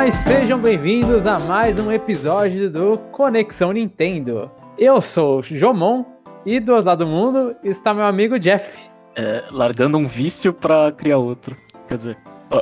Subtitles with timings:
[0.00, 4.50] Olá e sejam bem-vindos a mais um episódio do Conexão Nintendo.
[4.78, 6.06] Eu sou o Jomon
[6.46, 8.80] e do outro lado do mundo está meu amigo Jeff.
[9.14, 11.54] É, largando um vício pra criar outro.
[11.86, 12.18] Quer dizer,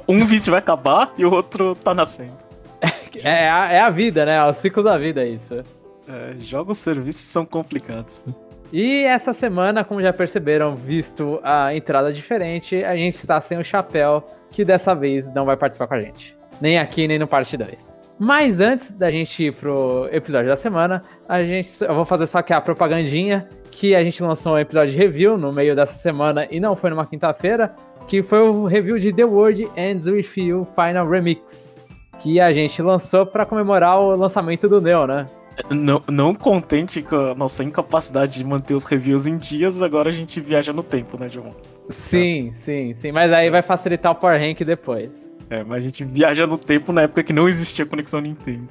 [0.08, 2.36] um vício vai acabar e o outro tá nascendo.
[3.22, 4.34] É a, é a vida, né?
[4.34, 5.62] É o ciclo da vida, isso.
[6.08, 8.24] É, jogos serviços são complicados.
[8.72, 13.64] E essa semana, como já perceberam, visto a entrada diferente, a gente está sem o
[13.64, 16.37] chapéu, que dessa vez não vai participar com a gente.
[16.60, 17.98] Nem aqui, nem no parte 2.
[18.18, 22.38] Mas antes da gente ir pro episódio da semana, a gente, eu vou fazer só
[22.38, 26.48] aqui a propagandinha que a gente lançou um episódio de review no meio dessa semana
[26.50, 27.74] e não foi numa quinta-feira,
[28.08, 31.78] que foi o review de The World Ends With You Final Remix,
[32.18, 35.26] que a gente lançou para comemorar o lançamento do Neo, né?
[35.70, 40.12] Não, não contente com a nossa incapacidade de manter os reviews em dias, agora a
[40.12, 41.54] gente viaja no tempo, né, João?
[41.88, 43.12] Sim, sim, sim.
[43.12, 45.30] Mas aí vai facilitar o Power Rank depois.
[45.50, 48.68] É, mas a gente viaja no tempo na época que não existia conexão Nintendo.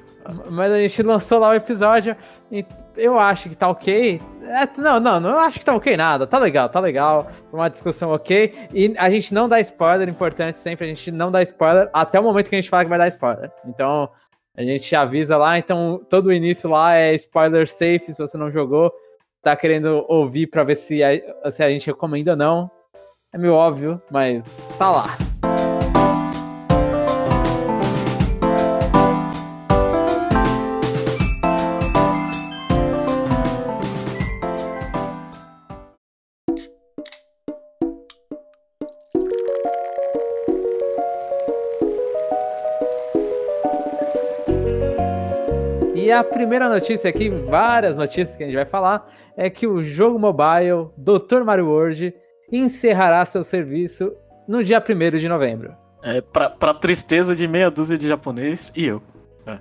[0.50, 2.16] Mas a gente lançou lá o episódio
[2.52, 2.64] e
[2.96, 4.20] eu acho que tá ok.
[4.42, 6.26] É, não, não, não acho que tá ok nada.
[6.26, 7.28] Tá legal, tá legal.
[7.52, 8.54] Uma discussão ok.
[8.72, 12.22] E a gente não dá spoiler, importante sempre, a gente não dá spoiler até o
[12.22, 13.50] momento que a gente fala que vai dar spoiler.
[13.66, 14.08] Então,
[14.56, 15.58] a gente avisa lá.
[15.58, 18.92] Então, todo o início lá é spoiler safe se você não jogou.
[19.42, 22.70] Tá querendo ouvir pra ver se a, se a gente recomenda ou não.
[23.32, 25.27] É meio óbvio, mas tá lá.
[46.08, 49.84] E a primeira notícia aqui, várias notícias que a gente vai falar, é que o
[49.84, 51.44] jogo mobile Dr.
[51.44, 52.14] Mario World
[52.50, 54.14] encerrará seu serviço
[54.48, 55.76] no dia 1 de novembro.
[56.02, 59.02] É, pra, pra tristeza de meia dúzia de japonês e eu.
[59.46, 59.58] É.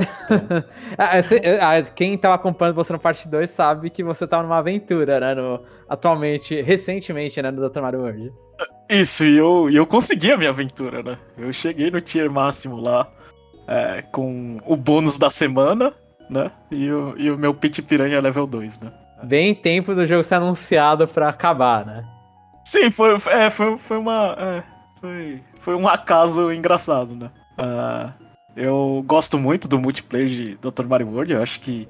[0.98, 5.34] Ah, quem tava acompanhando você no parte 2 sabe que você tava numa aventura, né?
[5.34, 7.50] No, atualmente, recentemente, né?
[7.50, 7.80] No Dr.
[7.80, 8.30] Mario World.
[8.86, 11.16] Isso, e eu, eu consegui a minha aventura, né?
[11.38, 13.10] Eu cheguei no tier máximo lá
[13.66, 15.92] é, com o bônus da semana,
[16.28, 16.50] né?
[16.70, 18.92] E o, e o meu Pit Piranha level 2, né?
[19.22, 22.04] Bem tempo do jogo ser anunciado pra acabar, né?
[22.64, 24.36] Sim, foi, é, foi, foi uma.
[24.38, 24.62] É,
[25.00, 27.30] foi, foi um acaso engraçado, né?
[27.58, 28.12] Uh,
[28.56, 30.84] eu gosto muito do multiplayer de Dr.
[30.86, 31.88] Mario World, eu acho que.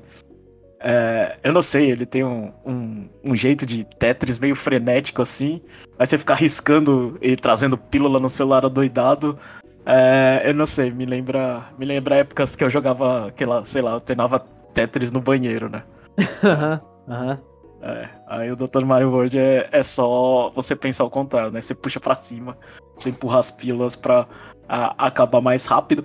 [0.82, 5.60] É, eu não sei, ele tem um, um, um, jeito de Tetris meio frenético assim.
[5.98, 9.38] Aí você ficar riscando e trazendo pílula no celular adoidado.
[9.86, 13.92] É, eu não sei, me lembra, me lembra épocas que eu jogava aquela, sei lá,
[13.92, 14.38] eu treinava
[14.74, 15.82] Tetris no banheiro, né?
[16.44, 17.42] Aham, aham.
[17.82, 18.84] É, aí o Dr.
[18.84, 21.62] Mario World é, é só você pensar ao contrário, né?
[21.62, 22.56] Você puxa para cima,
[22.94, 24.28] você empurra as pílulas pra
[24.68, 26.04] a, acabar mais rápido.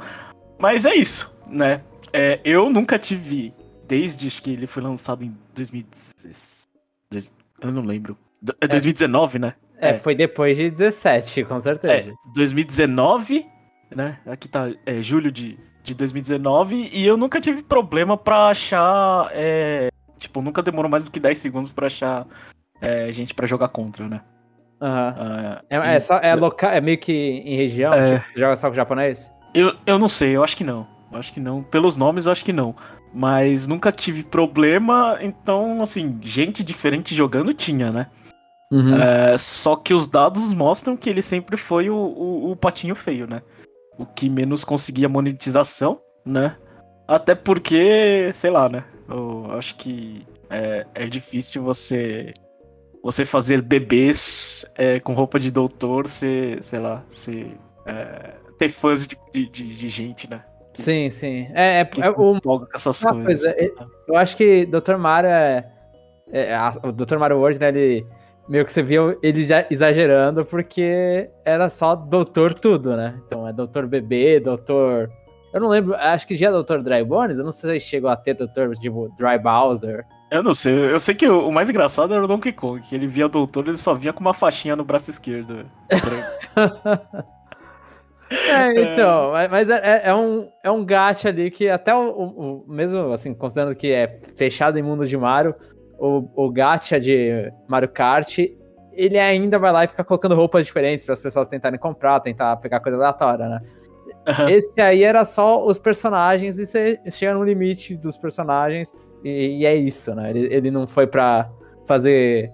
[0.57, 1.83] Mas é isso, né?
[2.13, 3.53] É, eu nunca tive,
[3.85, 6.65] desde que ele foi lançado em 2016.
[7.61, 8.17] Eu não lembro.
[8.61, 9.53] É 2019, né?
[9.77, 11.93] É, é, foi depois de 17, com certeza.
[11.93, 13.45] É, 2019
[13.95, 14.17] né?
[14.25, 19.29] Aqui tá é, julho de, de 2019 e eu nunca tive problema pra achar.
[19.31, 22.27] É, tipo, nunca demorou mais do que 10 segundos pra achar
[22.81, 24.21] é, gente pra jogar contra, né?
[24.81, 25.15] Aham.
[25.17, 25.81] Uhum.
[25.81, 27.93] é, é, só, é, local, é meio que em região?
[27.93, 28.19] É...
[28.19, 29.31] Tipo, joga só com japonês?
[29.53, 30.85] Eu, eu não sei, eu acho que não.
[31.11, 31.63] Eu acho que não.
[31.63, 32.75] Pelos nomes, eu acho que não.
[33.13, 38.07] Mas nunca tive problema, então, assim, gente diferente jogando tinha, né?
[38.69, 38.95] Uhum.
[39.01, 43.25] É, só que os dados mostram que ele sempre foi o, o, o patinho feio,
[43.25, 43.41] né?
[43.97, 46.57] O que menos conseguia monetização, né?
[47.07, 48.83] Até porque, sei lá, né?
[49.07, 52.31] Eu acho que é, é difícil você
[53.03, 59.07] você fazer bebês é, com roupa de doutor, ser, sei lá, ser, é, ter fãs
[59.07, 60.43] de, de, de, gente, né?
[60.73, 61.47] Sim, sim.
[61.53, 63.25] É, é, é o, com essas coisas.
[63.25, 63.71] Coisa, é,
[64.07, 64.97] eu acho que Dr.
[64.97, 65.71] Mario é,
[66.31, 67.19] é a, o Dr.
[67.19, 68.07] Mario World, né, ele
[68.47, 73.19] meio que você via ele já exagerando, porque era só doutor tudo, né?
[73.25, 75.09] Então é doutor bebê, doutor.
[75.53, 78.09] Eu não lembro, acho que já é doutor Dry Bones, eu não sei se chegou
[78.09, 80.05] a ter doutor tipo Dry Bowser.
[80.29, 83.07] Eu não sei, eu sei que o, mais engraçado era o Donkey Kong, que ele
[83.07, 85.65] via doutor, ele só vinha com uma faixinha no braço esquerdo.
[88.29, 92.65] é, então, mas é, é, é, um, é um gacha ali que até o, o,
[92.67, 95.55] mesmo assim, considerando que é fechado em mundo de Mario,
[95.97, 98.37] o, o gacha de Mario Kart,
[98.93, 102.57] ele ainda vai lá e fica colocando roupas diferentes para as pessoas tentarem comprar, tentar
[102.57, 103.61] pegar coisa aleatória, né?
[104.27, 104.49] Uhum.
[104.49, 109.65] Esse aí era só os personagens e você chega no limite dos personagens e, e
[109.65, 110.29] é isso, né?
[110.29, 111.49] Ele, ele não foi pra
[111.85, 112.51] fazer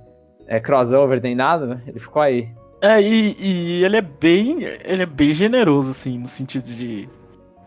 [0.47, 1.81] é, crossover nem nada, né?
[1.87, 2.49] Ele ficou aí.
[2.81, 4.63] É, e, e, ele é bem.
[4.83, 7.07] Ele é bem generoso, assim, no sentido de.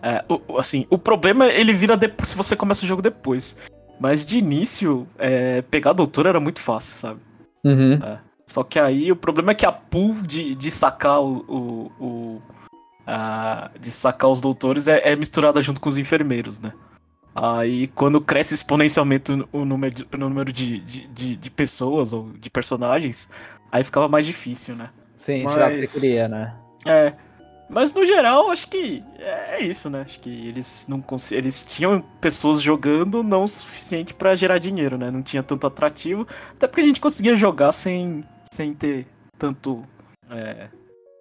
[0.02, 3.56] É, o, assim, o problema ele vira depois, se você começa o jogo depois.
[3.98, 7.20] Mas de início, é, pegar doutor era muito fácil, sabe?
[7.64, 7.94] Uhum.
[7.94, 8.18] É.
[8.46, 11.44] Só que aí o problema é que a pool de, de sacar o.
[11.48, 12.42] o, o
[13.06, 16.72] a, de sacar os doutores é, é, misturada junto com os enfermeiros, né?
[17.34, 22.48] Aí quando cresce exponencialmente o número, o número de, de, de, de pessoas ou de
[22.48, 23.28] personagens,
[23.72, 24.90] aí ficava mais difícil, né?
[25.14, 25.52] Sim, Mas...
[25.52, 26.56] tirar o que você queria, né?
[26.86, 27.14] É.
[27.68, 30.02] Mas no geral, acho que é isso, né?
[30.02, 35.10] Acho que eles não eles tinham pessoas jogando não o suficiente para gerar dinheiro, né?
[35.10, 39.06] Não tinha tanto atrativo, até porque a gente conseguia jogar sem, sem ter
[39.38, 39.82] tanto
[40.30, 40.68] é,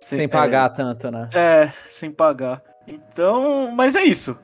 [0.02, 1.30] sem, sem, pagar é, tanto, né?
[1.34, 2.62] É, sem pagar.
[2.88, 4.38] Então, mas é isso.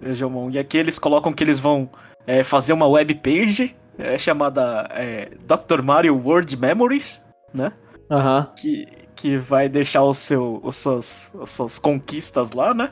[0.00, 0.50] Jomon.
[0.50, 1.90] E aqui eles colocam que eles vão
[2.26, 5.82] é, fazer uma web page é, chamada é, Dr.
[5.82, 7.20] Mario World Memories,
[7.52, 7.72] né?
[8.10, 8.40] Aham.
[8.40, 8.54] Uhum.
[8.54, 8.88] Que,
[9.20, 12.90] que vai deixar o seu, os suas, as suas conquistas lá, né?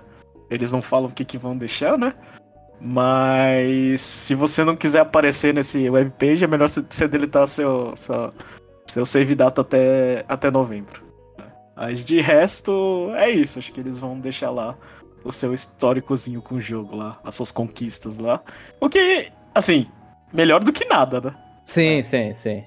[0.51, 2.15] Eles não falam o que, que vão deixar, né?
[2.79, 8.33] Mas se você não quiser aparecer nesse webpage, é melhor você deletar seu, seu,
[8.87, 11.03] seu save data até, até novembro.
[11.75, 13.59] Mas de resto, é isso.
[13.59, 14.77] Acho que eles vão deixar lá
[15.25, 18.43] o seu históricozinho com o jogo lá, as suas conquistas lá.
[18.81, 19.89] O que, assim,
[20.33, 21.35] melhor do que nada, né?
[21.65, 22.03] Sim, é.
[22.03, 22.65] sim, sim.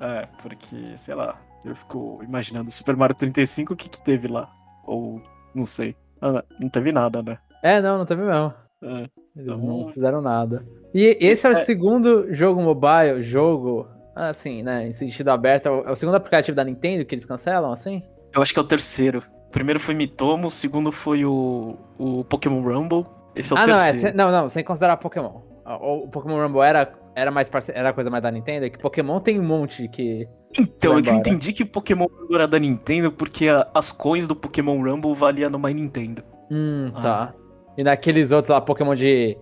[0.00, 4.50] É, porque, sei lá, eu fico imaginando Super Mario 35, o que que teve lá?
[4.86, 5.20] Ou,
[5.54, 5.96] não sei.
[6.20, 7.38] Ah, não teve nada, né?
[7.62, 8.52] É, não, não teve mesmo.
[8.82, 9.58] É, Eles então...
[9.58, 10.66] não fizeram nada.
[10.94, 11.64] E esse é o é...
[11.64, 17.04] segundo jogo mobile, jogo, assim, né, em sentido aberto, é o segundo aplicativo da Nintendo
[17.04, 18.02] que eles cancelam, assim?
[18.34, 19.20] Eu acho que é o terceiro.
[19.48, 23.04] O primeiro foi Mitomo, o segundo foi o, o Pokémon Rumble.
[23.34, 24.16] Esse é o ah, terceiro.
[24.16, 25.40] Não, é, não, não, sem considerar Pokémon.
[25.64, 27.72] O, o Pokémon Rumble era, era mais parce...
[27.74, 30.28] era coisa mais da Nintendo, é que Pokémon tem um monte que
[30.58, 34.82] então, eu entendi que o Pokémon era da Nintendo porque a, as coins do Pokémon
[34.82, 36.24] Rumble valia no My Nintendo.
[36.50, 37.00] Hum, ah.
[37.00, 37.34] tá.
[37.76, 39.36] E naqueles outros lá, Pokémon de.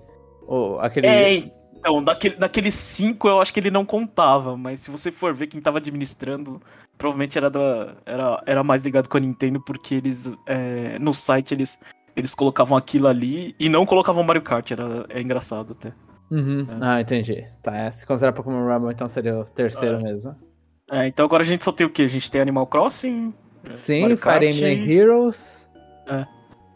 [0.46, 1.06] Oh, aquele...
[1.06, 5.32] É, então, daquele, daqueles cinco eu acho que ele não contava, mas se você for
[5.32, 6.60] ver quem tava administrando,
[6.96, 10.36] provavelmente era, da, era, era mais ligado com a Nintendo, porque eles.
[10.46, 11.80] É, no site eles,
[12.14, 15.92] eles colocavam aquilo ali e não colocavam Mario Kart, era, é engraçado até.
[16.30, 16.66] Uhum.
[16.70, 16.78] É.
[16.80, 17.46] Ah, entendi.
[17.62, 20.02] Tá, é, se considerar Pokémon Rumble, então seria o terceiro é.
[20.02, 20.36] mesmo.
[20.90, 22.02] É, então agora a gente só tem o que?
[22.02, 23.34] A gente tem Animal Crossing.
[23.64, 25.68] É, Sim, Mario Fire Emblem Heroes.
[26.06, 26.26] É.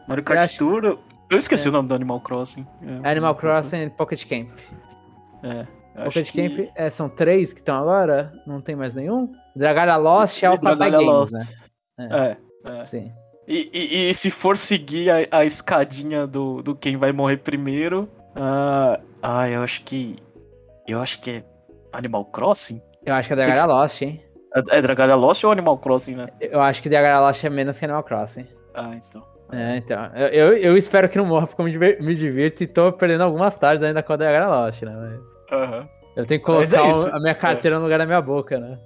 [0.07, 0.57] Mario Kart acho...
[0.57, 0.99] Tour.
[1.29, 1.69] Eu esqueci é.
[1.69, 2.65] o nome do Animal Crossing.
[3.03, 4.49] Animal Crossing e Pocket Camp.
[5.43, 5.65] É.
[6.03, 6.49] Pocket que...
[6.49, 8.33] Camp é, são três que estão agora?
[8.45, 9.31] Não tem mais nenhum?
[9.55, 11.33] Dragalia Lost e Alpha Games, Lost.
[11.97, 12.37] né?
[12.65, 12.69] É.
[12.69, 12.85] é.
[12.85, 13.11] Sim.
[13.47, 18.09] E, e, e, se for seguir a, a, escadinha do, do quem vai morrer primeiro.
[18.35, 20.17] Uh, ah, eu acho que.
[20.87, 21.43] Eu acho que é
[21.91, 22.81] Animal Crossing?
[23.05, 24.21] Eu acho que é Dragalia Lost, hein?
[24.55, 26.27] É, é Lost ou Animal Crossing, né?
[26.41, 28.45] Eu acho que Dragalia Lost é menos que Animal Crossing.
[28.73, 29.23] Ah, então.
[29.51, 30.11] É, então.
[30.31, 33.55] Eu, eu espero que não morra, porque eu me, me divirto e tô perdendo algumas
[33.55, 34.93] tardes ainda com a Dragalia Lost, né?
[34.95, 35.59] Mas...
[35.59, 35.87] Uhum.
[36.15, 37.79] Eu tenho que colocar é a minha carteira é.
[37.79, 38.79] no lugar da minha boca, né?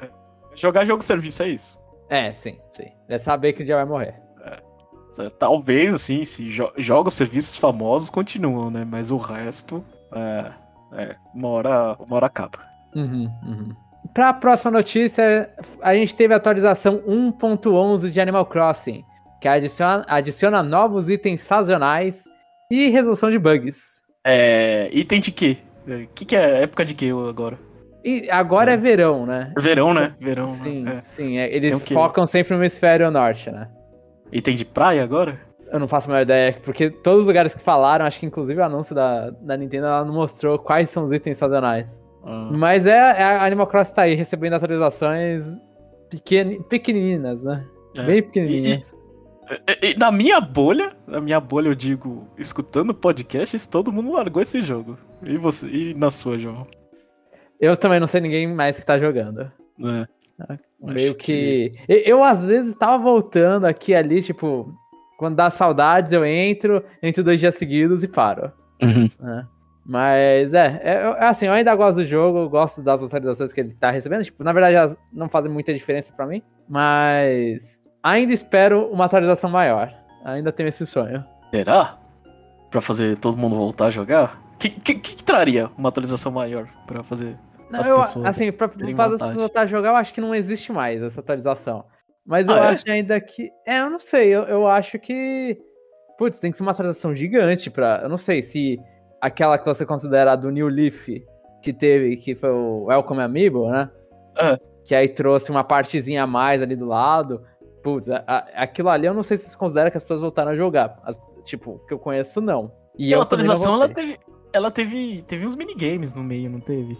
[0.00, 0.08] É.
[0.54, 1.78] Jogar jogo serviço é isso.
[2.08, 2.90] É, sim, sim.
[3.08, 4.14] É saber que um dia vai morrer.
[5.18, 5.28] É.
[5.28, 8.86] Talvez, assim, se jo jogos, serviços famosos continuam, né?
[8.88, 10.52] Mas o resto, é,
[10.92, 12.58] é uma, hora, uma hora acaba.
[12.94, 13.74] Uhum, uhum.
[14.14, 15.50] Para a próxima notícia,
[15.80, 19.04] a gente teve a atualização 1.11 de Animal Crossing,
[19.40, 22.24] que adiciona, adiciona novos itens sazonais
[22.70, 24.00] e resolução de bugs.
[24.24, 24.88] É.
[24.92, 25.58] Item de quê?
[25.86, 27.58] O é, que, que é época de quê agora?
[28.04, 28.74] E agora é.
[28.74, 29.52] é verão, né?
[29.58, 30.14] Verão, né?
[30.18, 30.46] Verão.
[30.46, 31.00] Sim, né?
[31.02, 31.38] sim.
[31.38, 33.68] É, eles focam sempre no hemisfério norte, né?
[34.32, 35.38] Item de praia agora?
[35.72, 38.60] Eu não faço a maior ideia, porque todos os lugares que falaram, acho que inclusive
[38.60, 42.02] o anúncio da, da Nintendo, ela não mostrou quais são os itens sazonais.
[42.24, 42.50] Ah.
[42.52, 45.58] Mas é, é, a Animal Crossing tá aí recebendo atualizações
[46.10, 47.64] pequen, pequenininhas, né?
[47.94, 48.02] É.
[48.02, 48.98] Bem pequenininhas.
[49.68, 54.12] E, e, e, na minha bolha, na minha bolha eu digo, escutando podcasts, todo mundo
[54.12, 54.98] largou esse jogo.
[55.24, 56.66] E você, e na sua, João?
[57.60, 59.40] Eu também não sei ninguém mais que tá jogando.
[59.40, 60.06] É.
[60.80, 61.70] Meio que...
[61.70, 61.92] que...
[61.92, 64.74] Eu, eu, às vezes tava voltando aqui ali, tipo,
[65.18, 68.52] quando dá saudades, eu entro, entro dois dias seguidos e paro.
[68.82, 69.08] Uhum.
[69.28, 69.60] É.
[69.84, 73.74] Mas é, é, é, assim, eu ainda gosto do jogo, gosto das atualizações que ele
[73.74, 74.24] tá recebendo.
[74.24, 76.42] Tipo, na verdade, elas não fazem muita diferença para mim.
[76.68, 79.92] Mas ainda espero uma atualização maior.
[80.24, 81.24] Ainda tenho esse sonho.
[81.50, 81.98] Será?
[82.70, 84.40] Pra fazer todo mundo voltar a jogar?
[84.54, 87.36] O que, que, que, traria uma atualização maior para fazer
[87.70, 90.72] não, eu, Assim, pra fazer as pessoas voltar a jogar, eu acho que não existe
[90.72, 91.84] mais essa atualização.
[92.26, 92.68] Mas eu ah, é?
[92.68, 93.50] acho ainda que...
[93.66, 95.58] É, eu não sei, eu, eu acho que...
[96.18, 98.00] Putz, tem que ser uma atualização gigante pra...
[98.02, 98.78] Eu não sei se
[99.20, 101.08] aquela que você considera do New Leaf,
[101.62, 103.90] que teve, que foi o Welcome Amiibo, né?
[104.40, 104.56] Uhum.
[104.84, 107.42] Que aí trouxe uma partezinha a mais ali do lado.
[107.82, 110.50] Putz, a, a, aquilo ali eu não sei se você considera que as pessoas voltaram
[110.52, 111.00] a jogar.
[111.02, 112.72] As, Tipo, que eu conheço, não.
[112.98, 114.18] E, e a atualização, ela teve,
[114.52, 116.98] ela teve, teve uns minigames no meio, não teve?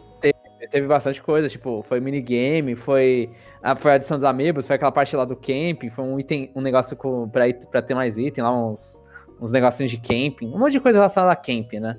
[0.61, 3.31] Teve, teve bastante coisa, tipo, foi minigame, foi
[3.63, 6.53] a, foi a adição dos amigos, foi aquela parte lá do camping, foi um item,
[6.55, 9.03] um negócio com, pra, pra ter mais item, lá uns,
[9.41, 11.99] uns negocinhos de camping, um monte de coisa relacionada a camping, né?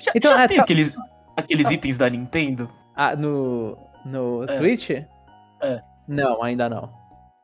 [0.00, 0.62] Já, então, já é, tem tá...
[0.64, 0.96] aqueles,
[1.36, 1.72] aqueles ah.
[1.72, 2.68] itens da Nintendo?
[2.96, 4.56] Ah, no, no é.
[4.56, 4.90] Switch?
[4.90, 5.80] É.
[6.08, 6.90] Não, ainda não.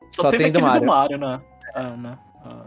[0.09, 1.41] Só, Só teve tem do Mario, do Mario né?
[1.73, 2.17] Ah, né?
[2.43, 2.65] Ah.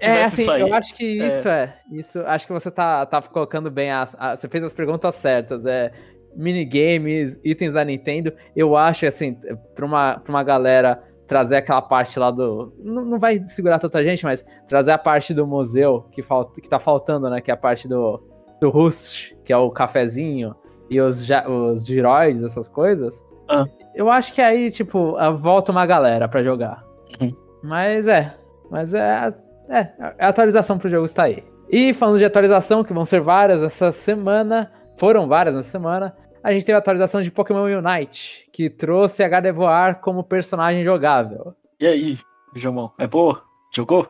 [0.00, 1.62] É, assim, eu acho que isso é.
[1.62, 1.74] é.
[1.92, 5.66] Isso, acho que você tá, tá colocando bem as, Você fez as perguntas certas.
[5.66, 5.92] É
[6.34, 8.32] minigames, itens da Nintendo.
[8.54, 9.36] Eu acho, assim,
[9.74, 12.72] pra uma, pra uma galera trazer aquela parte lá do.
[12.78, 16.68] Não, não vai segurar tanta gente, mas trazer a parte do museu que, falta, que
[16.68, 17.40] tá faltando, né?
[17.40, 18.22] Que é a parte do,
[18.60, 20.54] do Rust, que é o cafezinho,
[20.88, 23.24] e os, os giroides, essas coisas.
[23.48, 23.64] Ah.
[23.94, 26.84] Eu acho que aí, tipo, volta uma galera pra jogar.
[27.20, 27.30] Uhum.
[27.62, 28.34] Mas é.
[28.70, 29.34] Mas é,
[29.68, 29.88] é.
[30.18, 31.44] A atualização pro jogo está aí.
[31.70, 36.52] E falando de atualização, que vão ser várias essa semana, foram várias nessa semana, a
[36.52, 41.54] gente teve a atualização de Pokémon Unite, que trouxe a Gardevoir como personagem jogável.
[41.78, 42.18] E aí,
[42.54, 43.42] Jomon, é boa?
[43.74, 44.08] Jogou?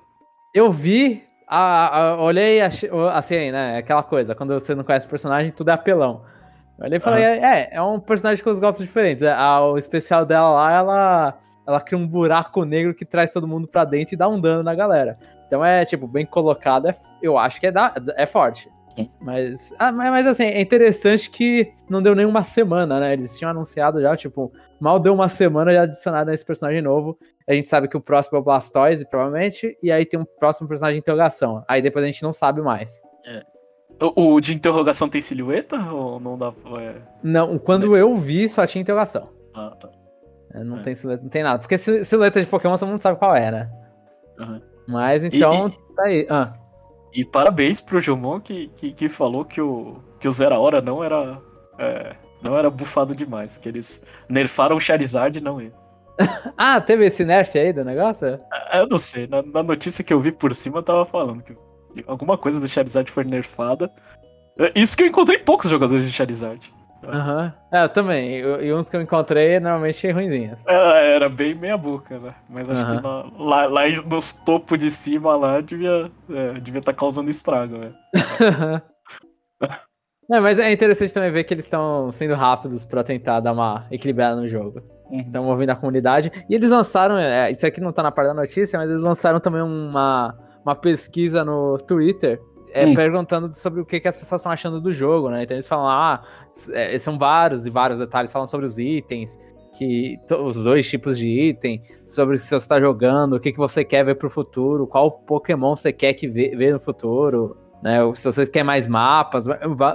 [0.54, 3.78] Eu vi, a, a, olhei assim, né?
[3.78, 6.24] Aquela coisa, quando você não conhece o personagem, tudo é apelão.
[6.78, 7.44] Eu olhei e falei, uhum.
[7.44, 9.22] é, é um personagem com os golpes diferentes.
[9.22, 13.46] É, a, o especial dela lá, ela ela cria um buraco negro que traz todo
[13.46, 15.16] mundo pra dentro e dá um dano na galera.
[15.46, 18.68] Então é, tipo, bem colocado, é, eu acho que é, da, é forte.
[19.20, 23.12] Mas, ah, mas assim, é interessante que não deu nem uma semana, né?
[23.12, 27.16] Eles tinham anunciado já, tipo, mal deu uma semana já adicionado esse personagem novo.
[27.48, 30.68] A gente sabe que o próximo é o Blastoise, provavelmente, e aí tem um próximo
[30.68, 31.64] personagem de interrogação.
[31.68, 33.00] Aí depois a gente não sabe mais.
[33.26, 33.42] É.
[34.00, 36.52] O, o de interrogação tem silhueta ou não dá?
[36.80, 36.94] É...
[37.22, 38.00] Não, quando é.
[38.00, 39.28] eu vi, só tinha interrogação.
[39.54, 39.90] Ah, tá.
[40.54, 40.82] É, não é.
[40.82, 41.58] tem silhueta, não tem nada.
[41.58, 43.70] Porque silhueta de Pokémon todo mundo sabe qual é, né?
[44.38, 44.60] Uhum.
[44.88, 46.26] Mas então, e, tá aí.
[46.28, 46.54] Ah.
[47.12, 51.02] E parabéns pro Jomon que, que, que, falou que o, que o Zera Hora não
[51.02, 51.40] era.
[51.78, 53.58] É, não era bufado demais.
[53.58, 55.74] Que eles nerfaram o Charizard e não ele.
[56.56, 58.40] ah, teve esse nerf aí do negócio?
[58.70, 59.26] É, eu não sei.
[59.26, 61.56] Na, na, notícia que eu vi por cima, tava falando que
[62.06, 63.90] alguma coisa do Charizard foi nerfada.
[64.58, 66.72] É, isso que eu encontrei poucos jogadores de Charizard.
[67.04, 67.44] Aham.
[67.44, 67.78] Uhum.
[67.78, 68.38] É, eu também.
[68.38, 70.62] E uns que eu encontrei normalmente ruimzinhas.
[70.66, 72.34] Era, era bem meia boca, né?
[72.48, 72.96] Mas acho uhum.
[72.96, 77.30] que na, lá, lá nos topos de cima lá devia é, devia estar tá causando
[77.30, 77.92] estrago, né?
[80.30, 83.86] é, mas é interessante também ver que eles estão sendo rápidos para tentar dar uma
[83.90, 84.82] equilibrada no jogo.
[85.10, 85.50] Estão uhum.
[85.50, 86.30] ouvindo a comunidade.
[86.48, 89.40] E eles lançaram, é, isso aqui não tá na parte da notícia, mas eles lançaram
[89.40, 92.40] também uma, uma pesquisa no Twitter
[92.72, 92.94] é, hum.
[92.94, 95.42] perguntando sobre o que, que as pessoas estão achando do jogo, né?
[95.42, 96.22] Então eles falam, ah,
[96.72, 99.38] é, são vários e vários detalhes, falam sobre os itens,
[99.72, 103.84] que os dois tipos de item, sobre se você está jogando, o que, que você
[103.84, 107.98] quer ver pro futuro, qual Pokémon você quer que vê, ver no futuro, né?
[108.14, 109.44] Se você quer mais mapas,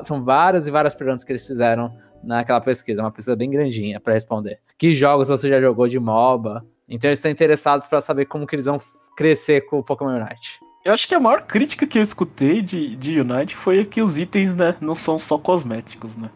[0.03, 4.13] são várias e várias perguntas que eles fizeram naquela pesquisa, uma pesquisa bem grandinha para
[4.13, 4.59] responder.
[4.77, 6.65] Que jogos você já jogou de MOBA?
[6.89, 8.79] Então eles estão interessados para saber como que eles vão
[9.15, 10.59] crescer com o Pokémon Unite.
[10.85, 14.19] Eu acho que a maior crítica que eu escutei de, de Unite foi que os
[14.19, 16.29] itens, né, não são só cosméticos, né?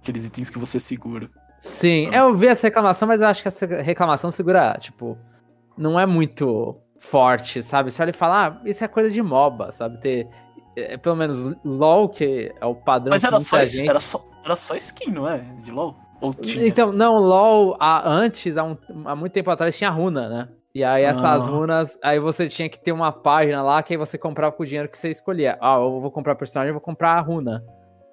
[0.00, 1.28] Aqueles itens que você segura.
[1.58, 2.18] Sim, ah.
[2.18, 5.18] eu vi essa reclamação, mas eu acho que essa reclamação segura, tipo,
[5.76, 7.90] não é muito forte, sabe?
[7.90, 10.00] Você olha e fala, ah, isso é coisa de MOBA, sabe?
[10.00, 10.28] Ter,
[10.76, 13.88] é, pelo menos LoL, que é o padrão Mas era só, gente...
[13.88, 15.38] era, só, era só skin, não é?
[15.64, 15.96] De LoL?
[16.64, 20.48] Então, não, LoL, a, antes, há, um, há muito tempo atrás, tinha runa, né?
[20.76, 21.50] E aí essas ah.
[21.50, 24.66] runas, aí você tinha que ter uma página lá que aí você comprava com o
[24.66, 25.56] dinheiro que você escolhia.
[25.58, 27.64] Ah, eu vou comprar personagem, eu vou comprar a runa,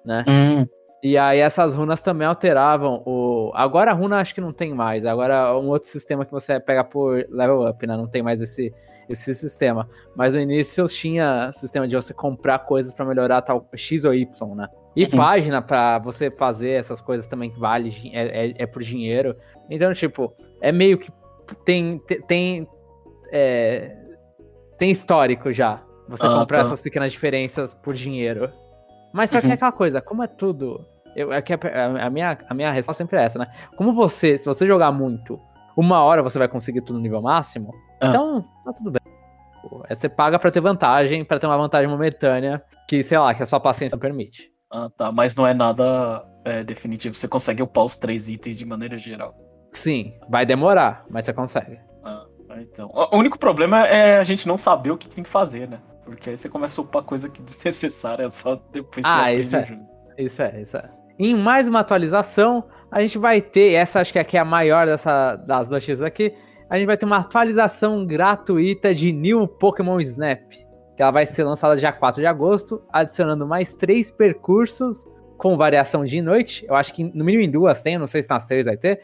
[0.02, 0.24] né?
[0.26, 0.66] Hum.
[1.02, 3.52] E aí essas runas também alteravam o...
[3.54, 6.58] Agora a runa acho que não tem mais, agora é um outro sistema que você
[6.58, 7.98] pega por level up, né?
[7.98, 8.72] Não tem mais esse,
[9.10, 9.86] esse sistema.
[10.16, 14.54] Mas no início tinha sistema de você comprar coisas para melhorar tal X ou Y,
[14.54, 14.68] né?
[14.96, 15.10] E uhum.
[15.10, 19.36] página para você fazer essas coisas também que vale, é, é, é por dinheiro.
[19.68, 21.12] Então, tipo, é meio que
[21.64, 22.68] tem, tem,
[23.32, 23.96] é,
[24.78, 25.82] tem histórico já.
[26.08, 26.66] Você ah, comprar tá.
[26.66, 28.50] essas pequenas diferenças por dinheiro.
[29.12, 29.40] Mas só uhum.
[29.42, 29.54] que é uhum.
[29.54, 30.84] aquela coisa, como é tudo.
[31.16, 31.58] Eu, é que a,
[32.06, 33.46] a, minha, a minha resposta sempre é essa, né?
[33.76, 35.40] Como você, se você jogar muito,
[35.76, 38.08] uma hora você vai conseguir tudo no nível máximo, ah.
[38.08, 39.00] então tá tudo bem.
[39.88, 43.42] É, você paga para ter vantagem, para ter uma vantagem momentânea, que, sei lá, que
[43.42, 44.50] a sua paciência permite.
[44.70, 45.12] Ah, tá.
[45.12, 47.14] Mas não é nada é, definitivo.
[47.14, 49.34] Você consegue upar os três itens de maneira geral.
[49.74, 51.78] Sim, vai demorar, mas você consegue.
[52.02, 52.24] Ah,
[52.60, 52.90] então.
[52.92, 55.80] O único problema é a gente não saber o que tem que fazer, né?
[56.04, 59.78] Porque aí você começa a upar coisa que desnecessária só depois ah, você isso é.
[60.16, 60.88] Isso é, isso é.
[61.18, 64.86] Em mais uma atualização, a gente vai ter, essa acho que aqui é a maior
[64.86, 66.34] dessa, das notícias aqui,
[66.68, 70.50] a gente vai ter uma atualização gratuita de New Pokémon Snap.
[70.96, 75.04] que ela vai ser lançada dia 4 de agosto, adicionando mais três percursos
[75.36, 76.64] com variação de noite.
[76.68, 79.02] Eu acho que no mínimo em duas tem, não sei se nas três vai ter.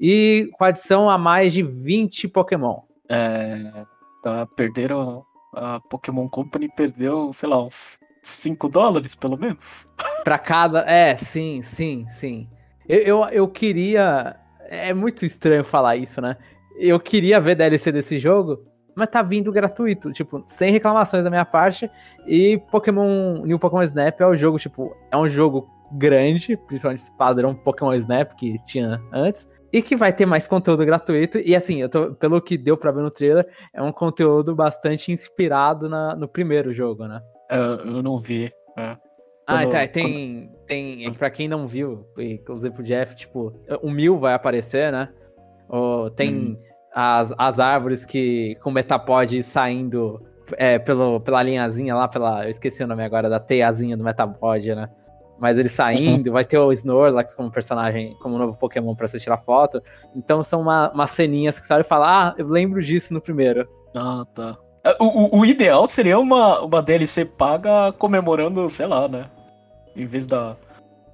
[0.00, 2.80] E com adição a mais de 20 Pokémon.
[3.08, 3.84] É.
[4.22, 5.24] Tá, perderam.
[5.52, 9.86] A Pokémon Company perdeu, sei lá, uns 5 dólares, pelo menos.
[10.24, 10.80] Pra cada.
[10.88, 12.48] É, sim, sim, sim.
[12.88, 14.36] Eu, eu, eu queria.
[14.68, 16.36] É muito estranho falar isso, né?
[16.76, 18.64] Eu queria ver DLC desse jogo,
[18.94, 21.90] mas tá vindo gratuito, tipo, sem reclamações da minha parte.
[22.26, 27.12] E Pokémon New Pokémon Snap é o jogo, tipo, é um jogo grande, principalmente esse
[27.12, 29.48] padrão Pokémon Snap que tinha antes.
[29.72, 31.38] E que vai ter mais conteúdo gratuito.
[31.38, 35.12] E assim, eu tô, pelo que deu pra ver no trailer, é um conteúdo bastante
[35.12, 37.20] inspirado na, no primeiro jogo, né?
[37.48, 38.52] Eu, eu não vi.
[38.76, 38.96] É.
[39.46, 39.86] Ah, tá.
[39.86, 40.48] Tem.
[40.48, 40.66] Quando...
[40.66, 45.08] tem é pra quem não viu, inclusive pro Jeff, tipo, o Mil vai aparecer, né?
[45.68, 46.56] Ou tem hum.
[46.92, 50.20] as, as árvores que com Metapod saindo
[50.56, 52.44] é, pelo, pela linhazinha lá, pela.
[52.44, 54.88] Eu esqueci o nome agora, da teiazinha do Metapod, né?
[55.40, 56.32] Mas ele saindo, uhum.
[56.34, 59.82] vai ter o Snorlax como personagem, como novo Pokémon pra você tirar foto.
[60.14, 63.20] Então são uma, umas ceninhas que você olha e fala, ah, eu lembro disso no
[63.20, 63.66] primeiro.
[63.94, 64.58] Ah, tá.
[64.84, 69.30] É, o, o, o, ideal seria uma, uma DLC paga comemorando, sei lá, né?
[69.96, 70.56] Em vez da,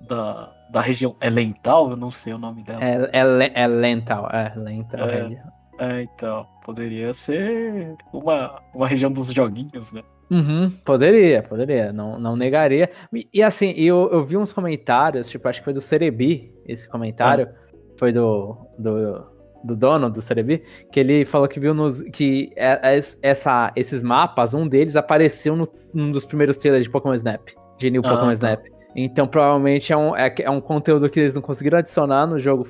[0.01, 1.17] da, da região.
[1.21, 1.91] É Lental?
[1.91, 2.81] Eu não sei o nome dela.
[2.83, 5.09] É, é, é Lental, é Lental.
[5.09, 5.43] É,
[5.79, 6.47] é, então.
[6.65, 10.03] Poderia ser uma, uma região dos joguinhos, né?
[10.31, 12.91] Uhum, poderia, poderia, não, não negaria.
[13.13, 16.89] E, e assim, eu, eu vi uns comentários, tipo, acho que foi do Cerebi, esse
[16.89, 17.79] comentário, ah.
[17.97, 19.25] foi do, do,
[19.63, 24.03] do, dono do Cerebi, que ele falou que viu nos, que é, é, essa, esses
[24.03, 28.09] mapas, um deles apareceu no, num dos primeiros trailers de Pokémon Snap, de New ah,
[28.09, 28.33] Pokémon tá.
[28.33, 28.67] Snap.
[28.97, 32.67] Então provavelmente é um, é, é um conteúdo que eles não conseguiram adicionar no jogo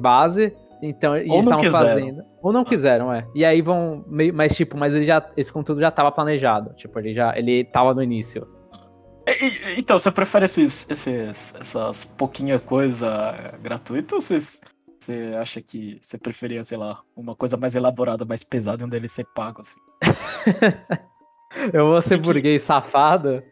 [0.00, 2.24] base, então, eles estavam fazendo.
[2.44, 3.26] Ou não quiseram, é.
[3.34, 4.34] E aí vão meio.
[4.34, 5.26] Mas, tipo, mas ele já.
[5.34, 6.74] Esse conteúdo já tava planejado.
[6.74, 7.34] Tipo, ele já.
[7.38, 8.46] Ele tava no início.
[9.26, 15.98] E, então, você prefere esses, esses, essas pouquinha coisa gratuita ou você, você acha que
[16.02, 19.80] você preferia, sei lá, uma coisa mais elaborada, mais pesada e um DLC pago, assim?
[21.72, 23.42] eu vou ser burguês safado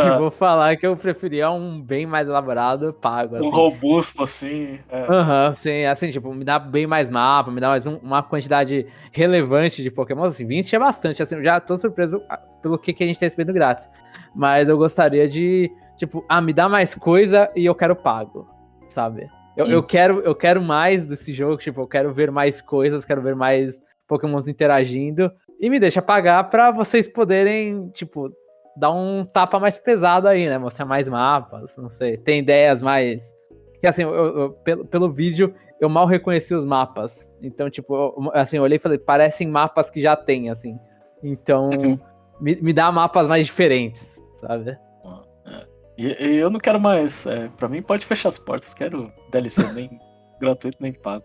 [0.00, 0.06] ah.
[0.08, 3.36] Eu vou falar que eu preferia um bem mais elaborado, pago.
[3.36, 3.46] Assim.
[3.46, 4.78] Um robusto, assim.
[4.88, 5.02] É.
[5.08, 5.48] Aham, é.
[5.48, 8.86] uhum, sim, assim, tipo, me dá bem mais mapa, me dá mais um, uma quantidade
[9.12, 10.24] relevante de Pokémon.
[10.24, 12.22] Assim, 20 é bastante, assim, já tô surpreso
[12.62, 13.88] pelo que, que a gente tá recebendo grátis.
[14.34, 18.48] Mas eu gostaria de, tipo, ah, me dá mais coisa e eu quero pago,
[18.88, 19.28] sabe?
[19.56, 23.20] Eu, eu, quero, eu quero mais desse jogo, tipo, eu quero ver mais coisas, quero
[23.20, 25.32] ver mais Pokémons interagindo.
[25.60, 28.30] E me deixa pagar para vocês poderem, tipo,
[28.78, 30.56] dar um tapa mais pesado aí, né?
[30.56, 32.16] Mostrar mais mapas, não sei.
[32.16, 33.34] Tem ideias mais.
[33.80, 37.34] Que assim, eu, eu, pelo, pelo vídeo, eu mal reconheci os mapas.
[37.42, 40.78] Então, tipo, eu, assim, eu olhei e falei, parecem mapas que já tem, assim.
[41.22, 41.98] Então, uhum.
[42.40, 44.70] me, me dá mapas mais diferentes, sabe?
[44.70, 45.66] É.
[45.98, 47.26] E, eu não quero mais.
[47.26, 48.72] É, pra mim, pode fechar as portas.
[48.72, 49.98] Quero DLC nem
[50.40, 51.24] gratuito nem pago.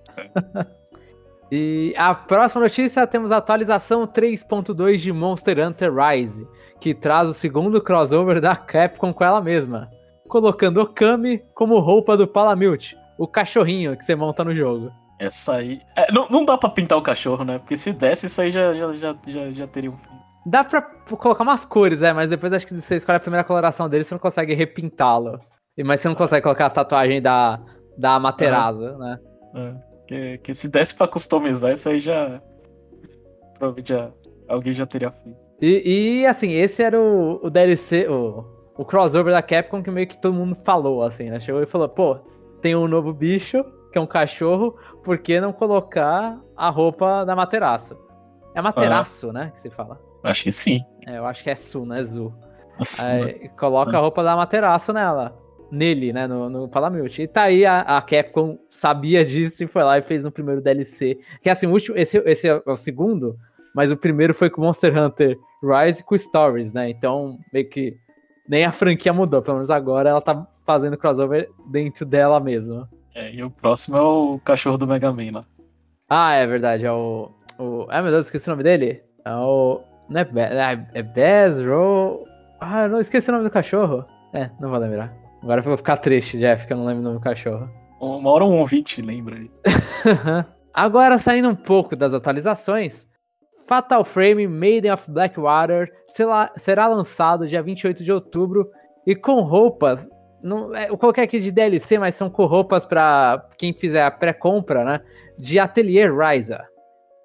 [1.56, 6.48] E a próxima notícia temos a atualização 3.2 de Monster Hunter Rise,
[6.80, 9.88] que traz o segundo crossover da Capcom com ela mesma,
[10.28, 14.92] colocando Okami como roupa do Palamute, o cachorrinho que você monta no jogo.
[15.20, 15.80] Essa aí.
[15.96, 17.60] É, não, não dá pra pintar o cachorro, né?
[17.60, 20.10] Porque se desse, isso aí já, já, já, já, já teria um fim.
[20.48, 23.88] Dá pra colocar umas cores, é, mas depois acho que você escolhe a primeira coloração
[23.88, 25.40] dele, você não consegue repintá-lo.
[25.86, 27.60] Mas você não consegue colocar a tatuagem da,
[27.96, 28.98] da Materazo, é.
[28.98, 29.20] né?
[29.56, 29.93] É.
[30.08, 32.42] Que, que se desse pra customizar, isso aí já.
[33.58, 34.12] Provavelmente já,
[34.48, 35.38] alguém já teria feito.
[35.62, 38.44] E, e, assim, esse era o, o DLC, o,
[38.76, 41.40] o crossover da Capcom que meio que todo mundo falou, assim, né?
[41.40, 42.16] Chegou e falou, pô,
[42.62, 47.36] tem um novo bicho, que é um cachorro, por que não colocar a roupa da
[47.36, 47.98] Materaço?
[48.54, 49.34] É Materaço, ah.
[49.34, 50.02] né, que se fala?
[50.24, 50.82] Acho que sim.
[51.08, 52.34] É, eu acho que é Su, né, Zu.
[53.04, 55.43] Aí, coloca a roupa da Materaço nela
[55.74, 57.24] nele, né, no, no Palamute.
[57.24, 60.62] E tá aí, a, a, Capcom sabia disso e foi lá e fez no primeiro
[60.62, 61.18] DLC.
[61.42, 63.36] Que assim, o último, esse, esse é o segundo,
[63.74, 66.90] mas o primeiro foi com Monster Hunter Rise com Stories, né?
[66.90, 67.98] Então, meio que
[68.48, 72.88] nem a franquia mudou, pelo menos agora ela tá fazendo crossover dentro dela mesma.
[73.16, 75.46] É, e o próximo é o cachorro do Mega Man lá.
[76.08, 77.32] Ah, é verdade, é o.
[77.58, 77.88] o...
[77.90, 79.02] Ah, meu Deus, esqueci o nome dele.
[79.26, 79.82] É o.
[80.10, 80.40] Não é, Be...
[80.40, 82.26] é, é Bezro.
[82.60, 84.06] Ah, eu não esqueci o nome do cachorro.
[84.34, 85.23] É, não vou lembrar.
[85.44, 87.70] Agora eu vou ficar triste, Jeff, que eu não lembro o nome do cachorro.
[88.00, 89.52] Uma hora um ouvinte lembra aí.
[90.74, 93.06] Agora, saindo um pouco das atualizações,
[93.68, 98.72] Fatal Frame Maiden of Blackwater será, lançado dia 28 de outubro
[99.06, 100.10] e com roupas.
[100.42, 104.12] Não, é, eu coloquei aqui de DLC, mas são com roupas para quem fizer a
[104.12, 105.02] pré-compra, né?
[105.38, 106.64] De Atelier Ryza.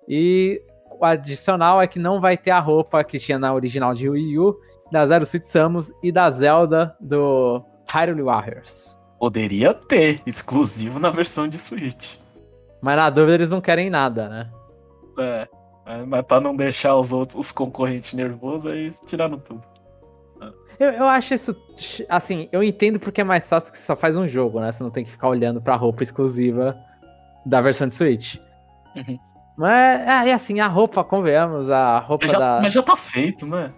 [0.08, 4.08] E o adicional é que não vai ter a roupa que tinha na original de
[4.08, 4.56] Wii U,
[4.90, 8.98] da Zero Suit Samus e da Zelda do Hyrule Warriors.
[9.18, 12.16] Poderia ter, exclusivo na versão de Switch.
[12.80, 14.50] Mas na dúvida eles não querem nada, né?
[15.18, 15.48] É,
[15.86, 19.62] é mas pra não deixar os outros, os concorrentes nervosos, eles tiraram tudo.
[20.78, 21.56] Eu, eu acho isso.
[22.08, 24.70] Assim, eu entendo porque é mais fácil que você só faz um jogo, né?
[24.70, 26.78] Você não tem que ficar olhando pra roupa exclusiva
[27.44, 28.36] da versão de Switch.
[28.94, 29.18] Uhum.
[29.56, 32.60] Mas, é, assim, a roupa, convenhamos, a roupa mas já, da.
[32.62, 33.72] Mas já tá feito, né?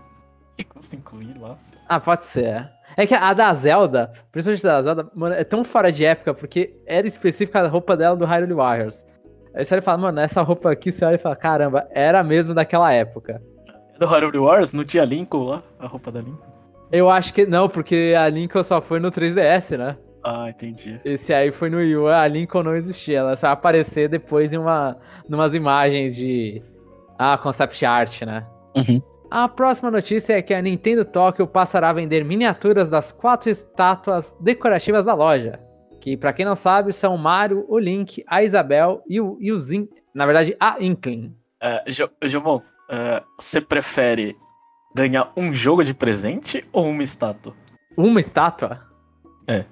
[0.56, 1.56] que custa incluir lá?
[1.88, 2.70] Ah, pode ser.
[3.00, 6.74] É que a da Zelda, principalmente da Zelda, mano, é tão fora de época, porque
[6.86, 9.06] era específica a roupa dela do Hyrule Warriors.
[9.54, 12.22] Aí você olha e fala, mano, essa roupa aqui, você olha e fala, caramba, era
[12.22, 13.40] mesmo daquela época.
[13.98, 14.74] Do Hyrule Warriors?
[14.74, 15.62] Não tinha Lincoln lá?
[15.78, 16.46] A roupa da Lincoln?
[16.92, 19.96] Eu acho que não, porque a Lincoln só foi no 3DS, né?
[20.22, 21.00] Ah, entendi.
[21.02, 24.58] Esse aí foi no Wii U, a Lincoln não existia, ela só aparecer depois em
[24.58, 26.62] uma, numas imagens de
[27.18, 28.46] ah, concept art, né?
[28.76, 29.00] Uhum.
[29.30, 34.36] A próxima notícia é que a Nintendo Tokyo passará a vender miniaturas das quatro estátuas
[34.40, 35.60] decorativas da loja.
[36.00, 39.52] Que, para quem não sabe, são o Mario, o Link, a Isabel e o, e
[39.52, 39.88] o Zin...
[40.12, 41.32] Na verdade, a Inkling.
[41.62, 44.36] Uh, Jomon, uh, você prefere
[44.96, 47.54] ganhar um jogo de presente ou uma estátua?
[47.96, 48.80] Uma estátua?
[49.46, 49.64] É.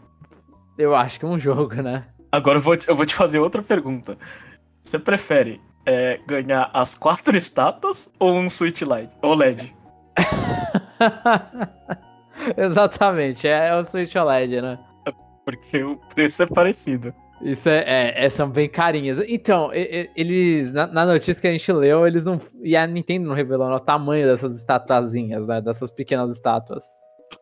[0.79, 2.07] Eu acho que um jogo, né?
[2.31, 4.16] Agora eu vou, te, eu vou te fazer outra pergunta.
[4.85, 9.12] Você prefere é, ganhar as quatro estátuas ou um Switch Lite?
[9.22, 9.74] OLED?
[12.57, 14.79] Exatamente, é, é o Switch OLED, né?
[15.44, 17.14] Porque o preço é parecido.
[17.40, 19.18] Isso é, é, é são bem carinhas.
[19.27, 22.40] Então, eles, na, na, notícia que a gente leu, eles não.
[22.62, 25.61] E a Nintendo não revelou o tamanho dessas estatuazinhas, né?
[25.61, 26.85] Dessas pequenas estátuas.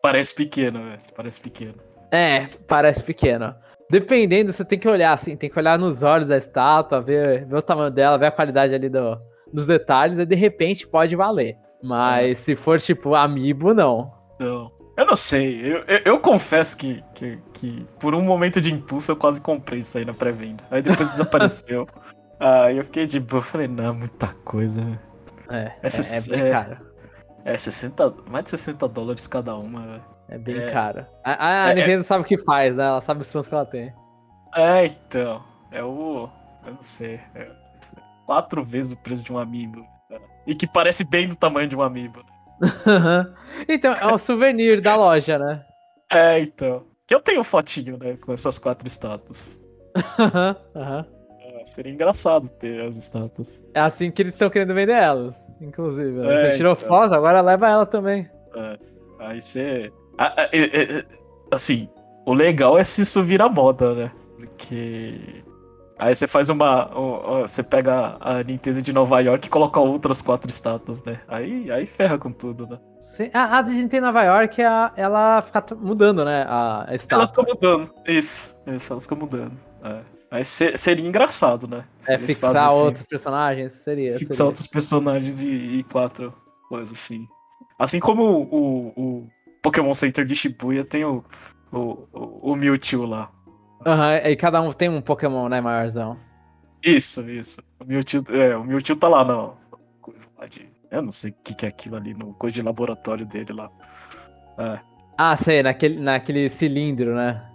[0.01, 0.99] Parece pequeno, né?
[1.15, 1.75] Parece pequeno.
[2.11, 3.55] É, parece pequeno.
[3.89, 7.55] Dependendo, você tem que olhar assim, tem que olhar nos olhos da estátua, ver, ver
[7.55, 9.17] o tamanho dela, ver a qualidade ali do,
[9.51, 11.57] dos detalhes, e de repente pode valer.
[11.81, 12.33] Mas é.
[12.33, 14.11] se for tipo amiibo, não.
[14.39, 14.71] Não.
[14.97, 15.61] Eu não sei.
[15.61, 19.79] Eu, eu, eu confesso que, que, que, por um momento de impulso eu quase comprei
[19.79, 20.63] isso aí na pré-venda.
[20.71, 21.87] Aí depois desapareceu.
[22.39, 23.41] Aí eu fiquei de boa.
[23.41, 24.81] Falei, não, muita coisa.
[25.49, 26.77] É, é, é, é bem caro.
[27.45, 30.16] É, 60, mais de 60 dólares cada uma, velho.
[30.29, 31.05] É bem é, caro.
[31.23, 32.85] A, a é, é, Nintendo sabe o que faz, né?
[32.85, 33.93] Ela sabe os fãs que ela tem.
[34.55, 35.43] É, então.
[35.71, 36.29] É o.
[36.65, 37.19] Eu não sei.
[37.35, 37.49] É
[38.27, 39.83] quatro vezes o preço de um amiibo.
[40.45, 42.23] E que parece bem do tamanho de um amiibo.
[43.67, 45.65] então, é um souvenir da loja, né?
[46.11, 46.85] É, então.
[47.07, 48.17] Que eu tenho fotinho, né?
[48.17, 49.63] Com essas quatro estátuas.
[50.75, 51.05] Aham.
[51.39, 53.63] É, seria engraçado ter as estátuas.
[53.73, 56.11] É assim que eles estão querendo vender elas, inclusive.
[56.11, 56.51] Né?
[56.51, 56.87] Você tirou então.
[56.87, 58.29] foto, agora leva ela também.
[58.55, 58.79] É.
[59.19, 59.91] Aí você
[61.51, 61.89] Assim,
[62.25, 64.11] o legal é se isso vira moda, né?
[64.35, 65.43] Porque.
[65.97, 66.89] Aí você faz uma.
[67.41, 71.19] Você pega a Nintendo de Nova York e coloca outras quatro estátuas, né?
[71.27, 72.79] Aí, aí ferra com tudo, né?
[72.99, 76.45] Sim, a, a Nintendo Nova York, a, ela fica mudando, né?
[76.47, 77.23] A, a estátua.
[77.23, 78.55] Ela fica mudando, isso.
[78.67, 79.53] Isso, ela fica mudando.
[79.83, 80.17] É.
[80.29, 81.85] Mas seria engraçado, né?
[81.97, 84.19] Se é, fixar assim, outros personagens, seria.
[84.19, 84.45] Fixar seria.
[84.45, 86.33] outros personagens e, e, quatro
[86.67, 87.25] coisas assim.
[87.79, 89.27] Assim como o, o,
[89.67, 91.25] Pokémon Center de Shibuya tem o,
[91.73, 91.77] o,
[92.13, 93.29] o, o Mewtwo lá.
[93.85, 96.17] Aham, uhum, e cada um tem um Pokémon, né, maiorzão?
[96.81, 97.61] Isso, isso.
[97.77, 99.51] O Mewtwo, é, o Mewtwo tá lá na
[100.01, 100.69] coisa lá de...
[100.89, 103.69] Eu não sei o que, que é aquilo ali, no coisa de laboratório dele lá.
[104.57, 104.79] É.
[105.17, 107.45] Ah, sei, naquele, naquele cilindro, né?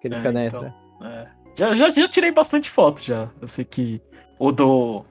[0.00, 0.58] Que ele é, fica dentro.
[0.58, 1.28] Então, é.
[1.56, 3.28] já, já, já tirei bastante foto já.
[3.40, 4.00] Eu sei que
[4.38, 5.04] o do...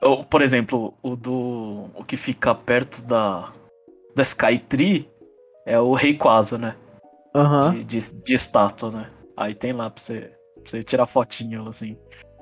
[0.00, 1.90] O, por exemplo, o do...
[1.94, 3.52] O que fica perto da...
[4.16, 5.06] Da Skytree
[5.68, 6.74] é o Rei Quasa, né?
[7.34, 7.66] Aham.
[7.66, 7.72] Uhum.
[7.72, 9.06] De, de, de, estátua, né?
[9.36, 11.96] Aí tem lá pra você, pra você tirar fotinho, assim.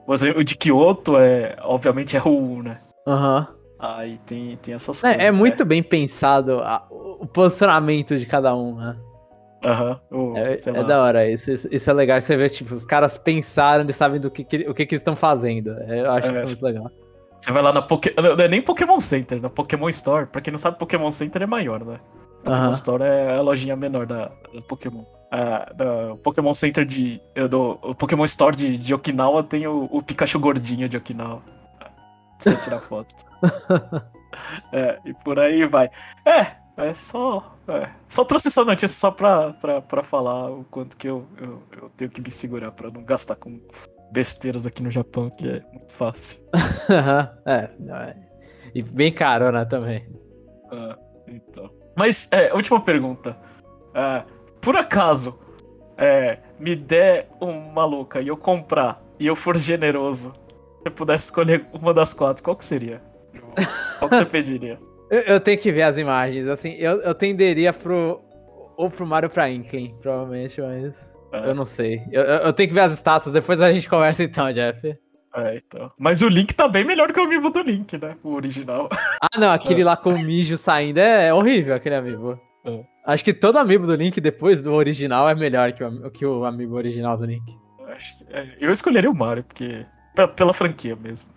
[0.07, 2.81] Mas o de Kyoto é, obviamente, é o né?
[3.07, 3.49] Aham.
[3.51, 3.57] Uhum.
[3.79, 5.27] Aí tem, tem essas é, coisas.
[5.27, 5.67] É muito é.
[5.67, 8.97] bem pensado a, o posicionamento de cada um, né?
[9.65, 10.01] Aham.
[10.11, 10.37] Uhum.
[10.37, 12.21] é, é da hora, isso, isso, isso, é legal.
[12.21, 15.01] Você vê, tipo, os caras pensaram, eles sabem do que, que o que, que eles
[15.01, 15.71] estão fazendo.
[15.89, 16.91] Eu acho é, isso muito legal.
[17.39, 18.15] Você vai lá na Pokémon.
[18.37, 20.27] Não é nem Pokémon Center, na Pokémon Store.
[20.27, 22.01] Pra quem não sabe, Pokémon Center é maior, né?
[22.47, 25.05] Pokémon Store é a lojinha menor da, da Pokémon.
[25.77, 27.21] Do Pokémon Center de.
[27.51, 31.43] Do o Pokémon Store de, de Okinawa tem o, o, Pikachu gordinho de Okinawa.
[31.79, 31.91] Pra
[32.39, 33.15] você tirar foto.
[34.73, 35.91] é, e por aí vai.
[36.25, 37.55] É, é só.
[37.69, 41.63] É, só trouxe essa notícia só pra, pra, pra falar o quanto que eu, eu,
[41.83, 43.61] eu tenho que me segurar pra não gastar com
[44.13, 46.41] besteiras aqui no Japão, que é muito fácil.
[47.45, 48.17] é, é,
[48.75, 50.07] e bem caro, né, também.
[50.71, 51.76] Ah, então.
[51.97, 53.37] Mas, é, última pergunta.
[53.95, 54.23] É,
[54.61, 55.39] por acaso,
[55.97, 61.25] é, me der um maluca e eu comprar e eu for generoso, se eu pudesse
[61.25, 63.01] escolher uma das quatro, qual que seria?
[63.99, 64.79] Qual que você pediria?
[65.09, 68.21] Eu, eu, tenho que ver as imagens, assim, eu, eu tenderia pro.
[68.77, 71.13] Ou pro Mario pra Inkling, provavelmente, mas.
[71.33, 71.49] É.
[71.49, 72.03] Eu não sei.
[72.11, 74.99] Eu, eu, tenho que ver as status, depois a gente conversa então, Jeff.
[75.37, 75.91] É, então.
[75.99, 78.15] Mas o Link tá bem melhor que o amiibo do Link, né?
[78.23, 78.89] O original.
[79.21, 79.85] Ah, não, aquele é.
[79.85, 82.41] lá com o mijo saindo é, horrível, aquele amiibo.
[82.65, 82.85] É.
[83.05, 86.45] Acho que todo amiibo do Link depois do original é melhor que o, que o
[86.45, 87.57] amiibo original do Link.
[88.31, 89.87] É, eu escolheria o Mario, porque.
[90.35, 91.29] Pela franquia mesmo.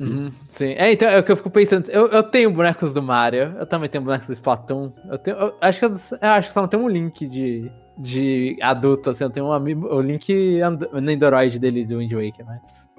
[0.00, 0.72] Uhum, sim.
[0.72, 1.90] É, então é o que eu fico pensando.
[1.90, 4.92] Eu, eu tenho bonecos do Mario, eu também tenho bonecos do Splatoon.
[5.10, 7.70] Eu, tenho, eu acho, que eu, eu acho que só não tem um link de,
[7.98, 9.24] de adulto, assim.
[9.24, 9.86] Eu tenho um amigo.
[9.94, 10.60] O link
[10.92, 12.91] no Android dele do Wind Waker, mas.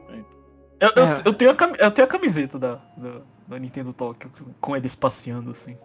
[0.84, 1.22] Eu, eu, é.
[1.24, 5.52] eu, tenho, a, eu tenho a camiseta da, da, da Nintendo Tokyo com eles passeando,
[5.52, 5.78] assim.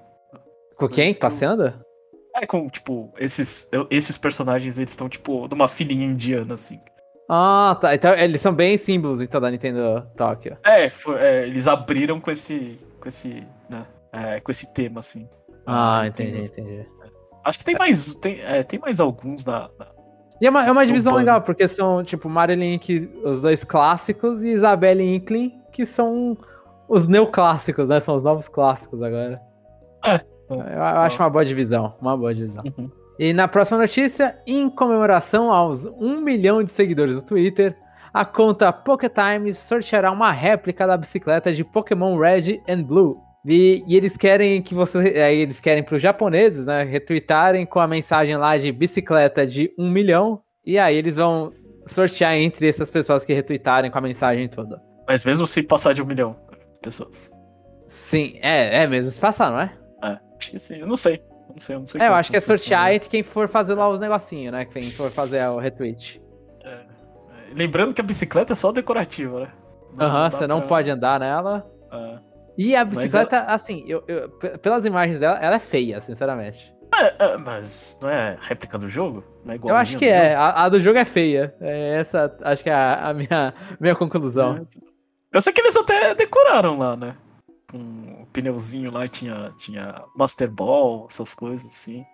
[0.77, 1.15] Com quem?
[1.15, 1.73] Passeando?
[2.35, 6.81] É, com, tipo, esses, esses personagens, eles estão, tipo, numa filinha indiana, assim.
[7.29, 7.95] Ah, tá.
[7.95, 10.59] Então eles são bem símbolos então da Nintendo Tokyo.
[10.65, 12.81] É, foi, é eles abriram com esse.
[12.99, 13.47] com esse.
[13.71, 15.29] Né, é, com esse tema, assim.
[15.65, 16.87] Ah, ah entendi, entendi.
[17.45, 18.17] Acho que tem mais.
[18.17, 19.71] Tem, é, tem mais alguns na.
[19.79, 19.98] na...
[20.41, 24.43] E é uma, é uma divisão legal, porque são, tipo, Mario Link, os dois clássicos,
[24.43, 26.37] e Isabelle Inkling, que são
[26.89, 28.01] os neoclássicos, né?
[28.01, 29.41] São os novos clássicos agora.
[30.05, 30.21] É.
[30.49, 32.65] Eu, eu acho uma boa divisão, uma boa divisão.
[32.65, 32.91] Uhum.
[33.19, 37.77] E na próxima notícia, em comemoração aos 1 milhão de seguidores do Twitter,
[38.15, 43.21] a conta Pokétimes sorteará uma réplica da bicicleta de Pokémon Red and Blue.
[43.49, 45.09] E, e eles querem que você.
[45.09, 46.83] É, eles querem para os japoneses, né?
[46.83, 50.43] Retweetarem com a mensagem lá de bicicleta de 1 milhão.
[50.67, 51.51] E aí eles vão
[51.87, 54.83] sortear entre essas pessoas que retweetarem com a mensagem toda.
[55.09, 57.31] Mas mesmo se passar de um milhão de pessoas.
[57.87, 59.73] Sim, é, é mesmo se passar, não é?
[60.05, 61.23] É, acho que sim, eu não sei.
[61.49, 62.03] Não sei, eu não sei.
[62.03, 64.67] É, eu acho que é sortear entre quem for fazer lá os negocinhos, né?
[64.67, 66.21] Quem for fazer o retweet.
[66.63, 66.85] É, é.
[67.55, 69.49] Lembrando que a bicicleta é só decorativa, né?
[69.99, 70.69] Aham, uhum, você não pra...
[70.69, 71.67] pode andar nela.
[71.91, 72.28] É.
[72.59, 73.55] E a bicicleta, ela...
[73.55, 76.75] assim, eu, eu, pelas imagens dela, ela é feia, sinceramente.
[76.93, 79.23] É, é, mas não é réplica do jogo?
[79.45, 80.35] Não é igual eu acho que é.
[80.35, 81.55] A, a, do jogo é feia.
[81.61, 84.57] É essa, acho que é a, a minha, minha conclusão.
[84.57, 84.79] É.
[85.33, 87.15] Eu sei que eles até decoraram lá, né?
[87.71, 92.05] Com pneuzinho lá, tinha, tinha Master Ball, essas coisas assim.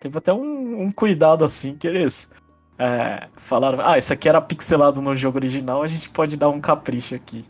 [0.00, 2.30] Teve até um, um cuidado assim que eles
[2.78, 6.60] é, falaram: ah, isso aqui era pixelado no jogo original, a gente pode dar um
[6.60, 7.44] capricho aqui.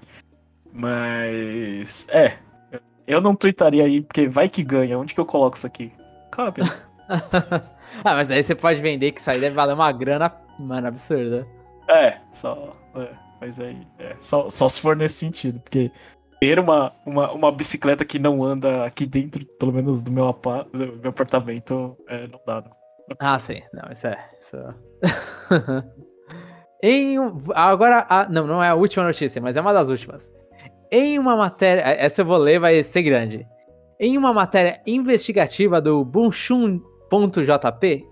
[0.72, 2.06] Mas.
[2.08, 2.38] É.
[3.06, 4.98] Eu não tweetaria aí, porque vai que ganha.
[4.98, 5.92] Onde que eu coloco isso aqui?
[6.30, 6.62] Cabe.
[8.04, 11.46] ah, mas aí você pode vender que isso aí deve valer uma grana, mano, absurda.
[11.88, 12.72] É, só.
[12.94, 13.08] É,
[13.40, 13.86] mas aí.
[13.98, 15.90] É, só, só se for nesse sentido, porque
[16.40, 20.66] ter uma, uma, uma bicicleta que não anda aqui dentro, pelo menos do meu, apa,
[20.72, 22.70] do meu apartamento, é, não dá, não.
[23.18, 23.60] Ah, sim.
[23.72, 24.28] Não, isso é.
[24.40, 24.56] Isso...
[24.56, 24.74] É.
[26.82, 27.16] em,
[27.54, 30.32] agora, a, não, não é a última notícia, mas é uma das últimas.
[30.94, 31.80] Em uma matéria.
[31.80, 33.48] Essa eu vou ler, vai ser grande.
[33.98, 36.84] Em uma matéria investigativa do Bunshun.jp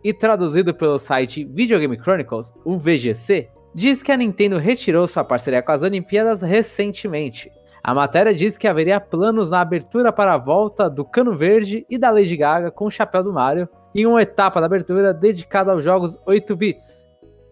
[0.03, 5.23] e traduzido pelo site Video Game Chronicles, o VGC, diz que a Nintendo retirou sua
[5.23, 7.53] parceria com as Olimpíadas recentemente.
[7.85, 11.99] A matéria diz que haveria planos na abertura para a volta do Cano Verde e
[11.99, 15.85] da Lady Gaga com o chapéu do Mario, em uma etapa da abertura dedicada aos
[15.85, 17.07] jogos 8 bits,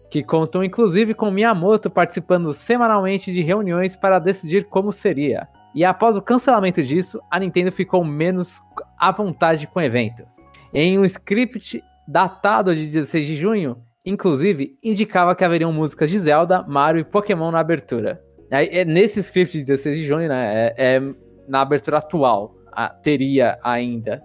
[0.09, 5.47] que contou inclusive com Miyamoto participando semanalmente de reuniões para decidir como seria.
[5.73, 8.59] E após o cancelamento disso, a Nintendo ficou menos
[8.97, 10.23] à vontade com o evento.
[10.73, 16.63] Em um script datado de 16 de junho, inclusive indicava que haveriam músicas de Zelda,
[16.67, 18.21] Mario e Pokémon na abertura.
[18.49, 20.73] É, nesse script de 16 de junho, né?
[20.75, 21.01] É, é
[21.47, 22.55] na abertura atual.
[22.71, 24.23] A, teria ainda.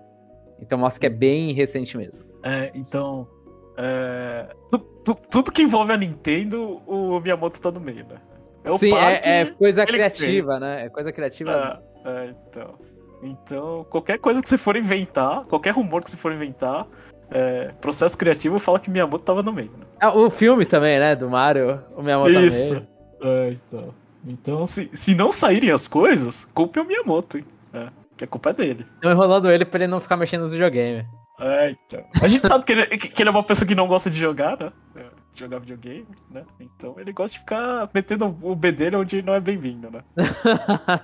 [0.60, 2.24] Então mostra que é bem recente mesmo.
[2.42, 3.28] É, então.
[3.76, 8.16] É, tu, tu, tudo que envolve a Nintendo, o Miyamoto tá no meio, né?
[8.64, 10.86] É Sim, parque, é, coisa criativa, né?
[10.86, 11.82] É coisa criativa.
[12.04, 12.74] É, então.
[13.22, 16.86] Então, qualquer coisa que você for inventar, qualquer rumor que você for inventar,
[17.30, 19.70] é, processo criativo fala que Miyamoto tava no meio.
[19.70, 19.86] Né?
[19.98, 21.16] Ah, o filme também, né?
[21.16, 22.74] Do Mario, o Miyamoto Isso.
[22.74, 22.88] tá no meio.
[23.22, 23.94] É, então.
[24.26, 27.44] Então, se, se não saírem as coisas, culpe o Miyamoto, hein?
[27.72, 28.86] É, que a culpa é dele.
[28.94, 31.06] Estão enrolando ele pra ele não ficar mexendo nos videogames.
[31.40, 32.04] É, então.
[32.22, 34.56] A gente sabe que ele, que ele é uma pessoa que não gosta de jogar,
[34.58, 34.72] né?
[34.96, 36.44] É, jogar videogame, né?
[36.60, 40.04] Então ele gosta de ficar metendo o B dele onde não é bem-vindo, né?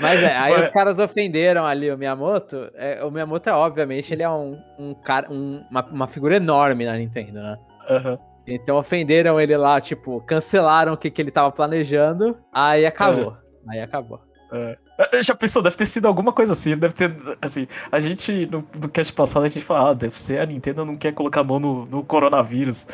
[0.00, 0.66] Mas é, aí Mas...
[0.66, 2.70] os caras ofenderam ali o Miyamoto.
[2.74, 6.84] É, o Miyamoto é, obviamente, ele é um, um cara, um, uma, uma figura enorme
[6.84, 7.58] na Nintendo, né?
[7.90, 8.18] Uhum.
[8.46, 13.36] Então ofenderam ele lá, tipo, cancelaram o que, que ele tava planejando, aí acabou.
[13.68, 13.72] É.
[13.72, 14.20] Aí acabou.
[14.52, 14.76] É.
[15.22, 18.88] Já pensou, deve ter sido alguma coisa assim, deve ter, assim, a gente, no, no
[18.88, 21.58] cast passado, a gente falou, ah, deve ser a Nintendo não quer colocar a mão
[21.58, 22.86] no, no coronavírus.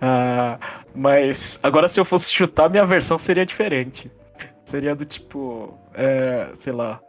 [0.00, 0.58] Ah,
[0.94, 4.10] mas agora se eu fosse chutar, minha versão seria diferente.
[4.64, 7.00] Seria do tipo, é, sei lá,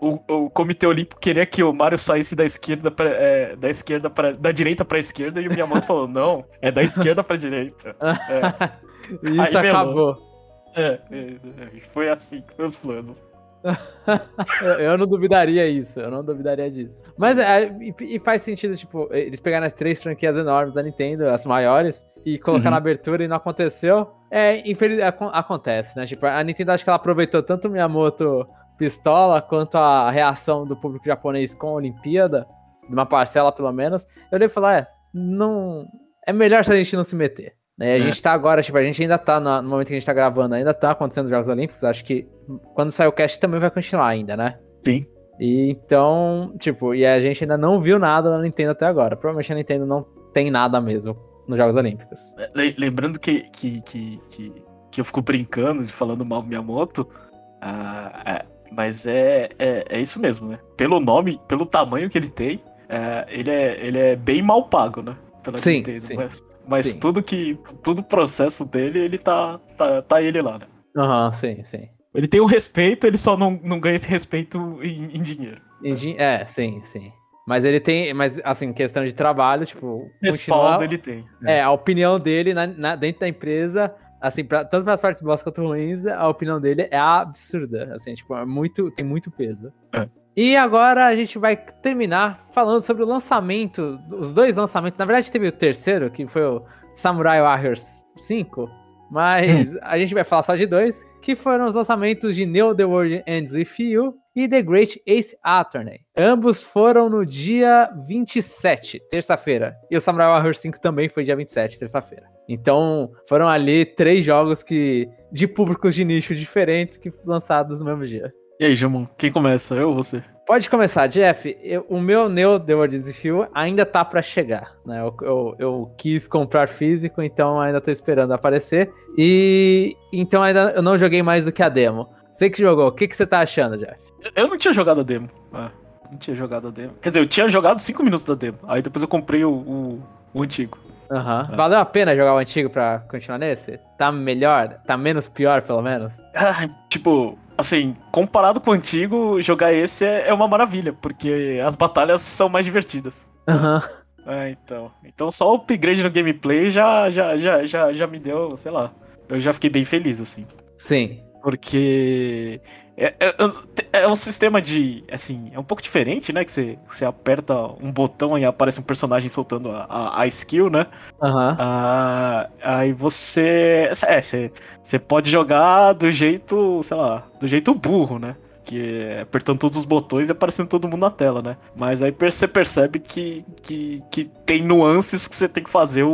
[0.00, 4.08] o, o Comitê Olímpico queria que o Mario saísse da esquerda pra, é, da esquerda
[4.08, 7.96] para da direita pra esquerda e o Miyamoto falou, não, é da esquerda pra direita.
[8.02, 8.92] É.
[9.28, 10.12] Isso Aí, acabou.
[10.12, 10.31] É,
[10.74, 13.22] é, é, foi assim que foi os planos.
[14.80, 17.02] eu não duvidaria isso, eu não duvidaria disso.
[17.16, 21.26] Mas é, e, e, faz sentido, tipo, eles pegaram as três franquias enormes da Nintendo,
[21.26, 22.70] as maiores, e colocar uhum.
[22.72, 24.10] na abertura e não aconteceu.
[24.30, 26.06] É, infelizmente, acontece, né?
[26.06, 30.76] Tipo, a Nintendo acho que ela aproveitou tanto o Miyamoto pistola quanto a reação do
[30.76, 32.46] público japonês com a Olimpíada,
[32.88, 34.06] de uma parcela pelo menos.
[34.30, 35.86] Eu devo falar, é, não.
[36.26, 37.54] É melhor se a gente não se meter.
[37.78, 37.92] Né?
[37.92, 38.00] A é.
[38.00, 40.54] gente tá agora, tipo, a gente ainda tá no, momento que a gente tá gravando,
[40.54, 41.84] ainda tá acontecendo os Jogos Olímpicos.
[41.84, 42.28] Acho que
[42.74, 44.58] quando sair o cast também vai continuar ainda, né?
[44.80, 45.06] Sim.
[45.40, 49.16] E então, tipo, e a gente ainda não viu nada na Nintendo até agora.
[49.16, 51.16] Provavelmente a Nintendo não tem nada mesmo
[51.48, 52.34] nos Jogos Olímpicos.
[52.38, 54.52] É, lembrando que, que, que, que,
[54.90, 60.48] que eu fico brincando, falando mal Miyamoto, uh, é, mas é, é, é, isso mesmo,
[60.48, 60.58] né?
[60.76, 65.02] Pelo nome, pelo tamanho que ele tem, é, ele, é, ele é bem mal pago,
[65.02, 65.16] né?
[65.42, 66.00] Pela sim, Nintendo.
[66.00, 67.00] Sim, mas, mas sim.
[67.00, 67.58] tudo que.
[67.82, 70.66] Todo o processo dele, ele tá, tá, tá ele lá, né?
[70.96, 71.88] Aham, uhum, sim, sim.
[72.14, 75.60] Ele tem o respeito, ele só não, não ganha esse respeito em, em dinheiro.
[75.82, 77.10] Em di é, sim, sim.
[77.46, 80.10] Mas ele tem, mas assim, questão de trabalho, tipo.
[80.22, 81.24] Respaldo ele tem.
[81.44, 85.22] É, a opinião dele na, na, dentro da empresa, assim, pra, tanto para as partes
[85.22, 87.92] boas quanto ruins, a opinião dele é absurda.
[87.94, 89.72] Assim, tipo, é muito, tem muito peso.
[89.92, 90.08] É.
[90.36, 94.98] E agora a gente vai terminar falando sobre o lançamento, os dois lançamentos.
[94.98, 96.62] Na verdade, teve o terceiro, que foi o
[96.94, 98.68] Samurai Warriors 5.
[99.10, 99.78] Mas hum.
[99.82, 103.22] a gente vai falar só de dois, que foram os lançamentos de Neo The World
[103.26, 106.00] Ends With You e The Great Ace Attorney.
[106.16, 109.76] Ambos foram no dia 27, terça-feira.
[109.90, 112.26] E o Samurai Warriors 5 também foi dia 27, terça-feira.
[112.48, 118.06] Então, foram ali três jogos que de públicos de nicho diferentes que lançados no mesmo
[118.06, 118.32] dia.
[118.62, 119.74] E aí, Jamon, quem começa?
[119.74, 120.22] Eu ou você?
[120.46, 121.58] Pode começar, Jeff.
[121.64, 125.00] Eu, o meu Neo The World Feel ainda tá para chegar, né?
[125.00, 128.92] Eu, eu, eu, quis comprar físico, então ainda tô esperando aparecer.
[129.18, 132.08] E então ainda eu não joguei mais do que a demo.
[132.30, 133.98] Você que jogou, o que, que você tá achando, Jeff?
[134.36, 135.28] Eu não tinha jogado a demo.
[135.52, 135.72] Ah,
[136.08, 136.92] não tinha jogado a demo.
[137.02, 138.58] Quer dizer, eu tinha jogado 5 minutos da demo.
[138.68, 140.78] Aí depois eu comprei o, o, o antigo.
[141.10, 141.52] Uhum.
[141.52, 141.56] É.
[141.56, 143.80] Valeu a pena jogar o antigo pra continuar nesse?
[143.98, 144.78] Tá melhor?
[144.86, 146.22] Tá menos pior, pelo menos?
[146.32, 151.74] Ah, tipo, assim, comparado com o antigo, jogar esse é, é uma maravilha, porque as
[151.74, 153.30] batalhas são mais divertidas.
[153.48, 153.76] Aham.
[153.76, 154.02] Uhum.
[154.24, 154.90] É, então.
[155.04, 158.92] Então só o upgrade no gameplay já, já, já, já, já me deu, sei lá.
[159.28, 160.46] Eu já fiquei bem feliz, assim.
[160.76, 161.20] Sim.
[161.42, 162.60] Porque
[163.04, 165.02] é, é, é, um sistema de.
[165.10, 166.44] Assim, é um pouco diferente, né?
[166.44, 170.70] Que você, você aperta um botão e aparece um personagem soltando a, a, a skill,
[170.70, 170.86] né?
[171.20, 171.50] Aham.
[171.50, 172.52] Uhum.
[172.62, 173.90] Aí você.
[174.06, 178.36] É, você, você pode jogar do jeito, sei lá, do jeito burro, né?
[178.64, 181.56] Que é apertando todos os botões e aparecendo todo mundo na tela, né?
[181.74, 186.10] Mas aí você percebe que, que, que tem nuances que você tem que fazer o,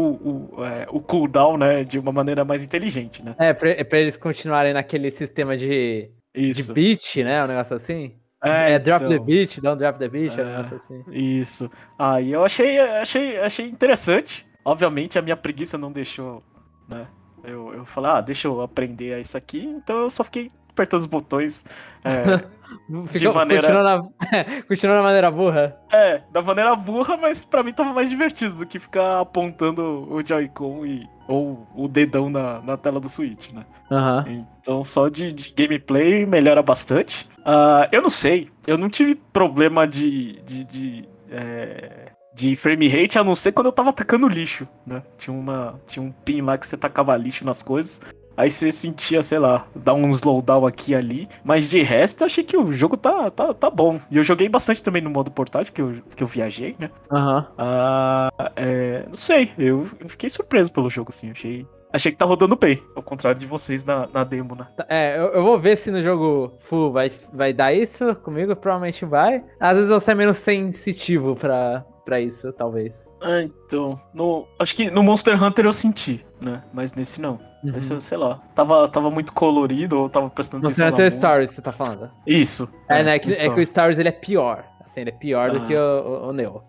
[0.57, 1.85] o, é, o cooldown, né?
[1.85, 3.35] De uma maneira mais inteligente, né?
[3.39, 6.73] É, pra, pra eles continuarem naquele sistema de isso.
[6.73, 7.45] de beat, né?
[7.45, 8.15] Um negócio assim.
[8.45, 11.05] É, é drop então, the beat, don't drop the beat, é, um negócio assim.
[11.11, 11.71] Isso.
[11.99, 14.47] Aí eu achei, achei, achei interessante.
[14.65, 16.43] Obviamente a minha preguiça não deixou,
[16.89, 17.09] né?
[17.45, 21.07] Eu, eu falei, ah, deixa eu aprender isso aqui, então eu só fiquei apertando os
[21.07, 21.65] botões
[22.05, 22.45] é,
[23.19, 23.63] de maneira...
[23.63, 24.63] Continuou na...
[24.69, 25.77] continuou na maneira burra?
[25.93, 30.25] É, da maneira burra, mas pra mim tava mais divertido do que ficar apontando o
[30.25, 31.09] Joy-Con e...
[31.27, 33.65] ou o dedão na, na tela do Switch, né?
[33.91, 34.47] Uhum.
[34.61, 37.29] Então só de, de gameplay melhora bastante.
[37.41, 40.41] Uh, eu não sei, eu não tive problema de...
[40.43, 45.03] de, de é de frame rate, a não ser quando eu tava atacando lixo, né?
[45.19, 48.01] Tinha, uma, tinha um pin lá que você tacava lixo nas coisas.
[48.39, 51.29] Aí você sentia, sei lá, dar um slowdown aqui e ali.
[51.43, 54.01] Mas de resto, eu achei que o jogo tá, tá, tá bom.
[54.09, 56.89] E eu joguei bastante também no modo portátil, que eu, que eu viajei, né?
[57.11, 57.39] Aham.
[57.41, 57.55] Uhum.
[57.59, 61.33] Ah, é, não sei, eu fiquei surpreso pelo jogo, assim.
[61.33, 64.67] Achei, Achei que tá rodando bem, ao contrário de vocês na, na demo, né?
[64.77, 68.55] Tá, é, eu, eu, vou ver se no jogo full vai, vai dar isso comigo,
[68.55, 69.43] provavelmente vai.
[69.59, 73.09] Às vezes você é menos sensitivo pra, pra isso, talvez.
[73.23, 73.99] Ah, então.
[74.13, 76.63] No, acho que no Monster Hunter eu senti, né?
[76.73, 77.41] Mas nesse não.
[77.65, 77.77] Uhum.
[77.77, 81.63] Esse, sei lá, tava, tava muito colorido ou tava prestando Monster atenção Hunter Stories, você
[81.63, 82.11] tá falando?
[82.27, 82.69] Isso.
[82.89, 83.17] É, é né?
[83.17, 84.65] É que, é que o Stories ele é pior.
[84.81, 85.53] Assim, ele é pior ah.
[85.55, 86.63] do que o, o, o Neo.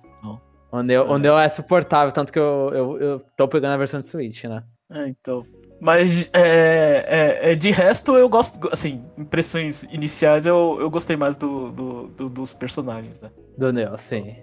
[0.72, 1.10] O Neo, é.
[1.10, 4.44] o Neo é suportável, tanto que eu, eu, eu tô pegando a versão de Switch,
[4.44, 4.64] né?
[4.92, 5.46] É, então.
[5.80, 11.38] Mas é, é, é, de resto eu gosto, assim, impressões iniciais eu, eu gostei mais
[11.38, 13.32] do, do, do dos personagens, né?
[13.58, 14.36] Do Neo, sim.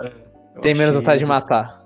[0.00, 0.12] É,
[0.60, 1.84] Tem menos vontade de matar.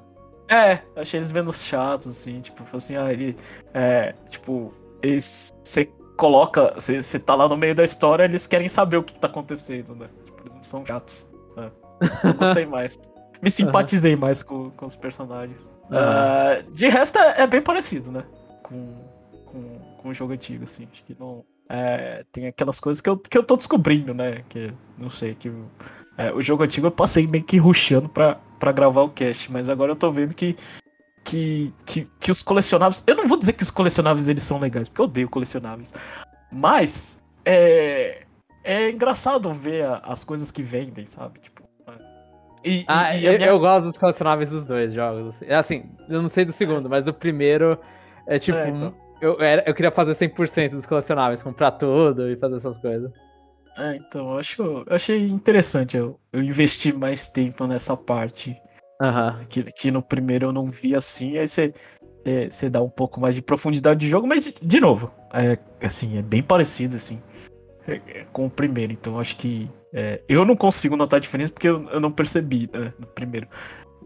[0.51, 3.37] É, achei eles menos chatos, assim, tipo, assim, ah, ele.
[3.75, 5.51] É, tipo, eles.
[5.63, 6.75] Você coloca.
[6.75, 10.09] Você tá lá no meio da história, eles querem saber o que, tá acontecendo, né?
[10.25, 11.27] Tipo, eles não são gatos.
[11.59, 12.29] É.
[12.29, 12.99] Eu gostei mais.
[13.43, 14.21] Me simpatizei uhum.
[14.21, 15.71] mais com, com os personagens.
[15.91, 15.97] Uhum.
[15.97, 18.25] Uh, de resto, é, é, bem parecido, né?
[18.63, 18.97] Com,
[19.47, 20.89] com, com o jogo antigo, assim.
[20.93, 21.45] Acho que não.
[21.69, 24.43] É, tem aquelas coisas que eu, que eu tô descobrindo, né?
[24.49, 25.53] Que, não sei, que
[26.19, 29.69] é, o jogo antigo eu passei meio que ruxando pra, pra gravar o cast, mas
[29.69, 30.57] agora eu tô vendo que,
[31.25, 33.05] que, que, que os colecionáveis.
[33.07, 35.95] Eu não vou dizer que os colecionáveis eles são legais, porque eu odeio colecionáveis.
[36.51, 38.25] Mas é,
[38.65, 41.39] é engraçado ver a, as coisas que vendem, sabe?
[41.39, 41.58] Tipo.
[42.65, 43.47] E, ah, e eu, minha...
[43.47, 45.29] eu, gosto dos colecionáveis dos dois jogos.
[45.29, 45.53] Assim.
[45.53, 47.79] assim, eu não sei do segundo, mas do primeiro
[48.27, 48.59] é tipo.
[48.59, 48.95] É, então.
[49.21, 53.11] eu, eu queria fazer 100% dos colecionáveis, comprar tudo e fazer essas coisas.
[53.77, 58.57] É, então, eu, acho, eu achei interessante eu, eu investir mais tempo nessa parte.
[59.01, 59.45] Uhum.
[59.49, 61.73] Que, que no primeiro eu não vi assim, aí você,
[62.51, 66.19] você dá um pouco mais de profundidade de jogo, mas de, de novo, é, assim,
[66.19, 67.23] é bem parecido, assim,
[67.87, 71.53] é, é, com o primeiro, então acho que é, eu não consigo notar a diferença
[71.53, 73.49] porque eu, eu não percebi né, no primeiro.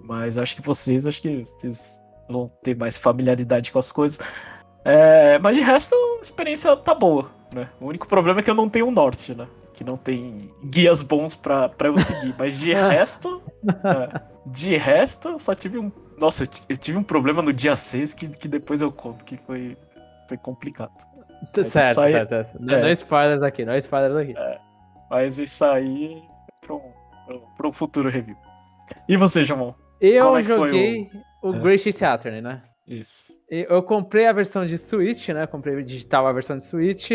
[0.02, 4.20] Mas acho que vocês, acho que vocês vão ter mais familiaridade com as coisas.
[4.84, 7.68] É, mas de resto, a experiência tá boa, né?
[7.80, 9.46] O único problema é que eu não tenho um norte, né?
[9.72, 12.34] que não tem guias bons pra, pra eu seguir.
[12.38, 13.42] Mas de resto.
[13.66, 15.90] é, de resto, só tive um.
[16.18, 19.36] Nossa, eu, eu, tive um problema no dia 6 que, que depois eu conto que
[19.38, 19.76] foi,
[20.28, 20.92] foi complicado.
[21.64, 22.56] certo, aí, certo, certo.
[22.60, 24.38] Não, é, não spoilers aqui, não spoilers aqui.
[24.38, 24.58] É,
[25.12, 26.22] mas isso aí
[26.64, 28.34] é pra um, futuro review.
[29.06, 29.74] E você, João?
[30.00, 31.10] Eu é joguei
[31.42, 31.92] o, o é.
[31.92, 32.62] Saturn, né?
[32.88, 33.30] Isso.
[33.46, 35.46] Eu comprei a versão de Switch, né?
[35.46, 37.10] Comprei digital a versão de Switch,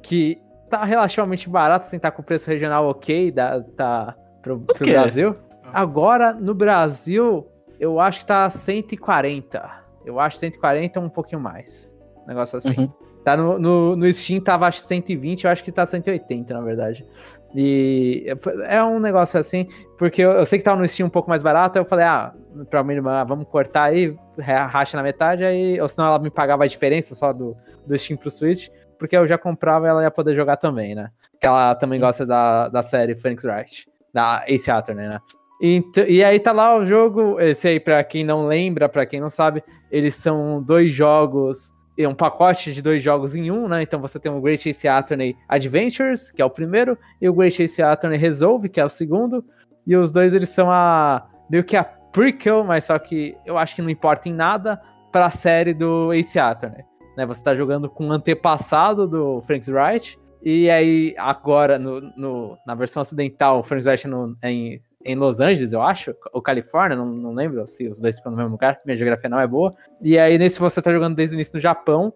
[0.00, 0.40] que
[0.70, 4.86] tá relativamente barato, sem estar tá com o preço regional ok, da, tá pro, pro
[4.86, 5.34] Brasil.
[5.72, 7.48] Agora, no Brasil,
[7.80, 9.68] eu acho que tá 140.
[10.06, 11.98] Eu acho 140 um pouquinho mais.
[12.28, 12.82] Negócio assim.
[12.82, 12.92] Uhum.
[13.24, 17.06] Tá no, no, no Steam tava acho 120, eu acho que tá 180, na verdade.
[17.54, 18.26] E
[18.66, 19.66] é um negócio assim,
[19.98, 22.32] porque eu, eu sei que tava no Steam um pouco mais barato, eu falei, ah,
[22.68, 26.64] pra minha irmã, vamos cortar aí, racha na metade, aí, ou senão ela me pagava
[26.64, 28.68] a diferença só do, do Steam pro Switch
[29.00, 31.10] porque eu já comprava e ela ia poder jogar também, né?
[31.40, 35.18] Que ela também gosta da, da série Phoenix Wright, da Ace Attorney, né?
[35.62, 39.18] E, e aí tá lá o jogo, esse aí pra quem não lembra, pra quem
[39.18, 43.82] não sabe, eles são dois jogos, é um pacote de dois jogos em um, né?
[43.82, 47.62] Então você tem o Great Ace Attorney Adventures, que é o primeiro, e o Great
[47.62, 49.44] Ace Attorney Resolve, que é o segundo,
[49.86, 53.74] e os dois eles são a meio que a prequel, mas só que eu acho
[53.74, 54.80] que não importa em nada,
[55.12, 56.84] pra série do Ace Attorney
[57.20, 57.26] né?
[57.26, 62.74] Você tá jogando com o antepassado do Frank Wright, e aí agora no, no, na
[62.74, 67.06] versão ocidental, o Frank Wright no, em, em Los Angeles, eu acho, ou Califórnia, não,
[67.06, 69.74] não lembro se os dois ficam no mesmo lugar, minha geografia não é boa.
[70.00, 72.12] E aí nesse você tá jogando desde o início no Japão,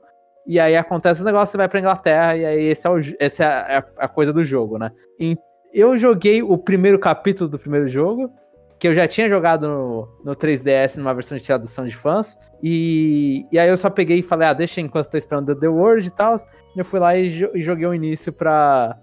[0.46, 3.44] e aí acontece os negócios, você vai pra Inglaterra, e aí esse é o, essa
[3.44, 4.90] é a, a coisa do jogo, né?
[5.18, 5.36] E
[5.72, 8.30] eu joguei o primeiro capítulo do primeiro jogo,
[8.78, 12.36] que eu já tinha jogado no, no 3DS numa versão de tradução de fãs.
[12.62, 16.06] E, e aí eu só peguei e falei, ah, deixa enquanto tô esperando The World
[16.06, 16.36] e tal.
[16.76, 18.98] Eu fui lá e, e, joguei o início pra.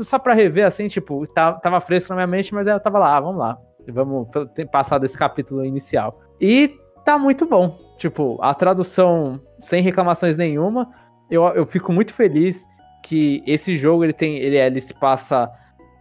[0.00, 2.98] Só pra rever, assim, tipo, tava, tava fresco na minha mente, mas aí eu tava
[2.98, 3.58] lá, ah, vamos lá.
[3.88, 4.28] Vamos
[4.70, 6.20] passar desse capítulo inicial.
[6.40, 7.78] E tá muito bom.
[7.96, 10.90] Tipo, a tradução sem reclamações nenhuma.
[11.30, 12.66] Eu, eu fico muito feliz
[13.02, 14.36] que esse jogo ele tem.
[14.36, 15.50] Ele, ele se passa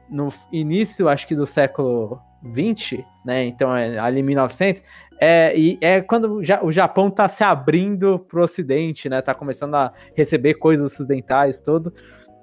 [0.10, 3.46] no início, acho que do século 20, né?
[3.46, 4.84] Então é ali 1900.
[5.22, 9.22] É, e é quando o Japão tá se abrindo pro Ocidente, né?
[9.22, 11.94] Tá começando a receber coisas ocidentais, tudo.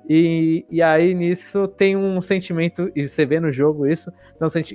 [0.08, 4.10] E, e aí nisso tem um sentimento, e você vê no jogo isso,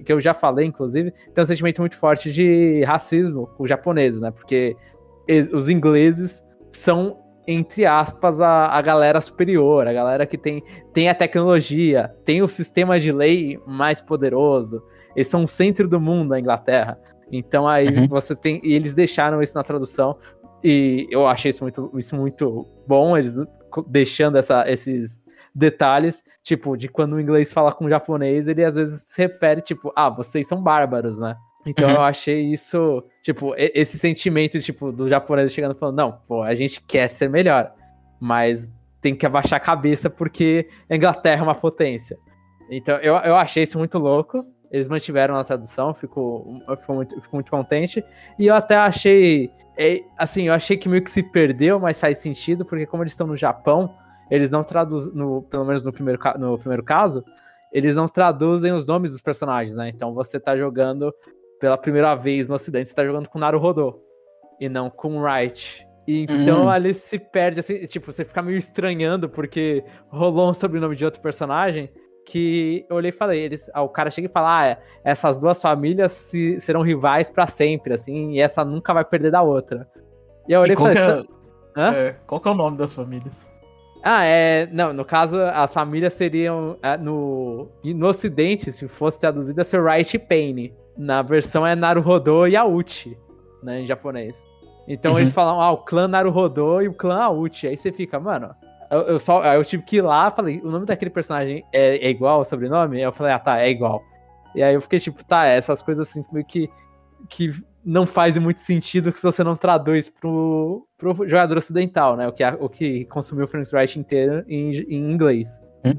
[0.03, 4.21] que eu já falei, inclusive, tem um sentimento muito forte de racismo com os japoneses,
[4.21, 4.31] né?
[4.31, 4.75] Porque
[5.53, 7.17] os ingleses são,
[7.47, 10.61] entre aspas, a, a galera superior, a galera que tem,
[10.93, 14.83] tem a tecnologia, tem o sistema de lei mais poderoso,
[15.15, 16.99] eles são o centro do mundo, a Inglaterra.
[17.31, 18.07] Então aí uhum.
[18.07, 18.59] você tem.
[18.63, 20.17] E eles deixaram isso na tradução.
[20.63, 23.35] E eu achei isso muito, isso muito bom, eles
[23.87, 28.75] deixando essa, esses detalhes, tipo, de quando o inglês fala com o japonês, ele às
[28.75, 31.35] vezes se repete, tipo, ah, vocês são bárbaros, né?
[31.65, 31.95] Então uhum.
[31.95, 36.81] eu achei isso, tipo, esse sentimento, tipo, do japonês chegando falando, não, pô, a gente
[36.81, 37.73] quer ser melhor,
[38.19, 42.17] mas tem que abaixar a cabeça porque a Inglaterra é uma potência.
[42.69, 44.45] Então eu, eu achei isso muito louco.
[44.71, 48.03] Eles mantiveram a tradução, fico, eu fico, muito, fico muito contente.
[48.39, 49.51] E eu até achei.
[49.77, 53.13] É, assim, eu achei que meio que se perdeu, mas faz sentido, porque como eles
[53.13, 53.93] estão no Japão,
[54.29, 57.23] eles não traduzem, no, pelo menos no primeiro, no primeiro caso,
[57.71, 59.89] eles não traduzem os nomes dos personagens, né?
[59.89, 61.13] Então você tá jogando
[61.59, 63.99] pela primeira vez no ocidente, você tá jogando com Naruhodo
[64.59, 65.85] e não com Wright.
[66.07, 66.69] Então hum.
[66.69, 71.21] ali se perde, assim, tipo, você fica meio estranhando porque rolou um sobrenome de outro
[71.21, 71.89] personagem
[72.25, 75.37] que eu olhei e falei, eles, ah, o cara chega e fala, ah, é, essas
[75.37, 79.87] duas famílias se, serão rivais para sempre, assim, e essa nunca vai perder da outra.
[80.47, 81.27] E eu olhei e, e falei,
[81.77, 83.49] é, é, qual que é o nome das famílias?
[84.03, 84.67] Ah, é.
[84.71, 86.77] Não, no caso, as famílias seriam.
[86.81, 90.73] É, no, no ocidente, se fosse traduzida, ser Right Pain.
[90.97, 93.17] Na versão é Naruhodo e Auchi,
[93.63, 94.45] né, em japonês.
[94.87, 95.19] Então uhum.
[95.19, 97.67] eles falam, ah, o clã Naruhodo e o clã Auchi.
[97.67, 98.53] Aí você fica, mano.
[98.91, 102.09] Eu, eu só, eu tive que ir lá, falei, o nome daquele personagem é, é
[102.09, 103.01] igual ao sobrenome?
[103.01, 104.03] Eu falei, ah, tá, é igual.
[104.53, 106.69] E aí eu fiquei tipo, tá, essas coisas assim, meio que,
[107.29, 107.51] que
[107.85, 112.27] não faz muito sentido se você não traduz pro, pro jogador ocidental, né?
[112.27, 115.59] O que, o que consumiu o Frank's Wright inteiro em, em inglês.
[115.85, 115.93] Hum?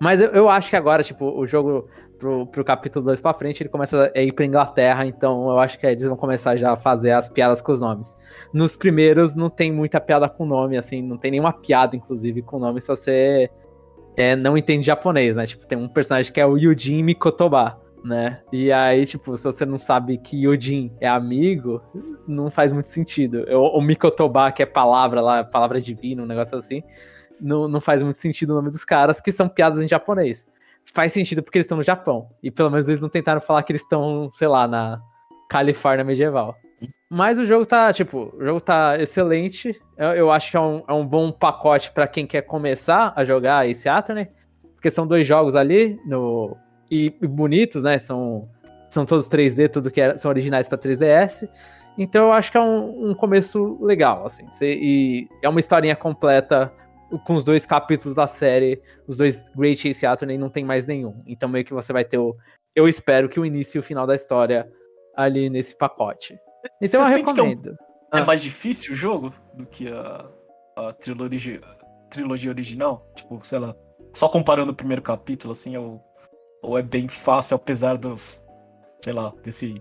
[0.00, 1.88] Mas eu, eu acho que agora, tipo, o jogo
[2.18, 5.78] pro, pro capítulo 2 pra frente, ele começa a ir pra Inglaterra, então eu acho
[5.78, 8.16] que eles vão começar já a fazer as piadas com os nomes.
[8.52, 12.58] Nos primeiros não tem muita piada com nome, assim, não tem nenhuma piada, inclusive, com
[12.58, 13.50] nome se você
[14.16, 15.46] é, não entende japonês, né?
[15.46, 18.40] Tipo, tem um personagem que é o Yujin Mikotoba né?
[18.52, 21.82] E aí, tipo, se você não sabe que Yojin é amigo,
[22.26, 23.44] não faz muito sentido.
[23.50, 26.84] O, o Mikotoba, que é palavra lá, palavra divina, um negócio assim,
[27.40, 30.46] não, não faz muito sentido o nome dos caras, que são piadas em japonês.
[30.92, 32.28] Faz sentido porque eles estão no Japão.
[32.42, 35.00] E pelo menos eles não tentaram falar que eles estão, sei lá, na
[35.48, 36.56] Califórnia medieval.
[37.10, 39.78] Mas o jogo tá, tipo, o jogo tá excelente.
[39.96, 43.24] Eu, eu acho que é um, é um bom pacote para quem quer começar a
[43.24, 44.28] jogar esse Attorney.
[44.74, 46.56] Porque são dois jogos ali no
[46.90, 47.98] e, e bonitos, né?
[47.98, 48.48] São,
[48.90, 51.48] são todos 3D, tudo que é, são originais para 3DS.
[51.98, 54.44] Então eu acho que é um, um começo legal, assim.
[54.62, 56.72] e é uma historinha completa
[57.24, 61.22] com os dois capítulos da série, os dois Great Chase Attorney não tem mais nenhum.
[61.26, 62.36] Então meio que você vai ter o.
[62.74, 64.70] Eu espero que o início e o final da história
[65.14, 66.38] ali nesse pacote.
[66.82, 67.76] Então você eu recomendo.
[68.12, 70.26] É, um, é, mais difícil o jogo do que a,
[70.76, 71.60] a trilogia,
[72.10, 73.10] trilogia original?
[73.14, 73.74] Tipo, sei lá.
[74.12, 76.00] Só comparando o primeiro capítulo, assim, eu
[76.62, 78.42] ou é bem fácil, apesar dos,
[78.98, 79.80] sei lá, desse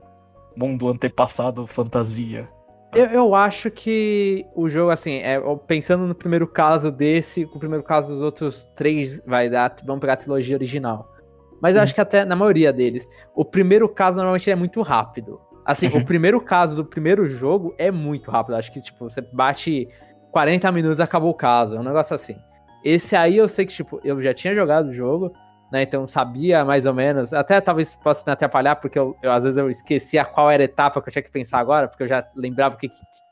[0.55, 2.47] mundo antepassado fantasia?
[2.95, 7.83] Eu, eu acho que o jogo, assim, é, pensando no primeiro caso desse, o primeiro
[7.83, 11.13] caso dos outros três vai dar, vamos pegar a trilogia original.
[11.61, 11.83] Mas eu uhum.
[11.83, 15.39] acho que até na maioria deles, o primeiro caso normalmente é muito rápido.
[15.65, 15.97] Assim, uhum.
[15.97, 18.55] o primeiro caso do primeiro jogo é muito rápido.
[18.55, 19.87] Acho que, tipo, você bate
[20.31, 21.75] 40 minutos acabou o caso.
[21.75, 22.37] É um negócio assim.
[22.83, 25.33] Esse aí eu sei que, tipo, eu já tinha jogado o jogo
[25.75, 25.83] né?
[25.83, 27.33] Então sabia mais ou menos.
[27.33, 30.65] Até talvez possa me atrapalhar, porque eu, eu, às vezes eu esquecia qual era a
[30.65, 32.89] etapa que eu tinha que pensar agora, porque eu já lembrava que,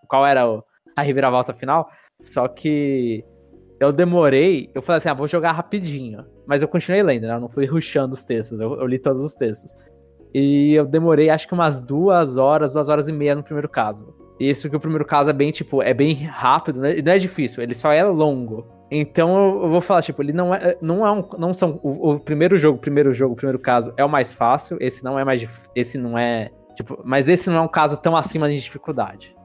[0.10, 0.62] qual era o,
[0.94, 1.90] a reviravolta final.
[2.22, 3.24] Só que
[3.80, 6.26] eu demorei, eu falei assim, ah, vou jogar rapidinho.
[6.46, 7.36] Mas eu continuei lendo, né?
[7.36, 9.74] Eu não fui rushando os textos, eu, eu li todos os textos.
[10.34, 14.14] E eu demorei acho que umas duas horas, duas horas e meia no primeiro caso.
[14.38, 17.02] Isso que o primeiro caso é bem, tipo, é bem rápido, né?
[17.02, 18.68] Não é difícil, ele só é longo.
[18.96, 22.20] Então eu vou falar, tipo, ele não é, não é um, não são o, o,
[22.20, 25.98] primeiro jogo, primeiro jogo, primeiro caso é o mais fácil, esse não é mais esse
[25.98, 29.36] não é, tipo, mas esse não é um caso tão acima de dificuldade.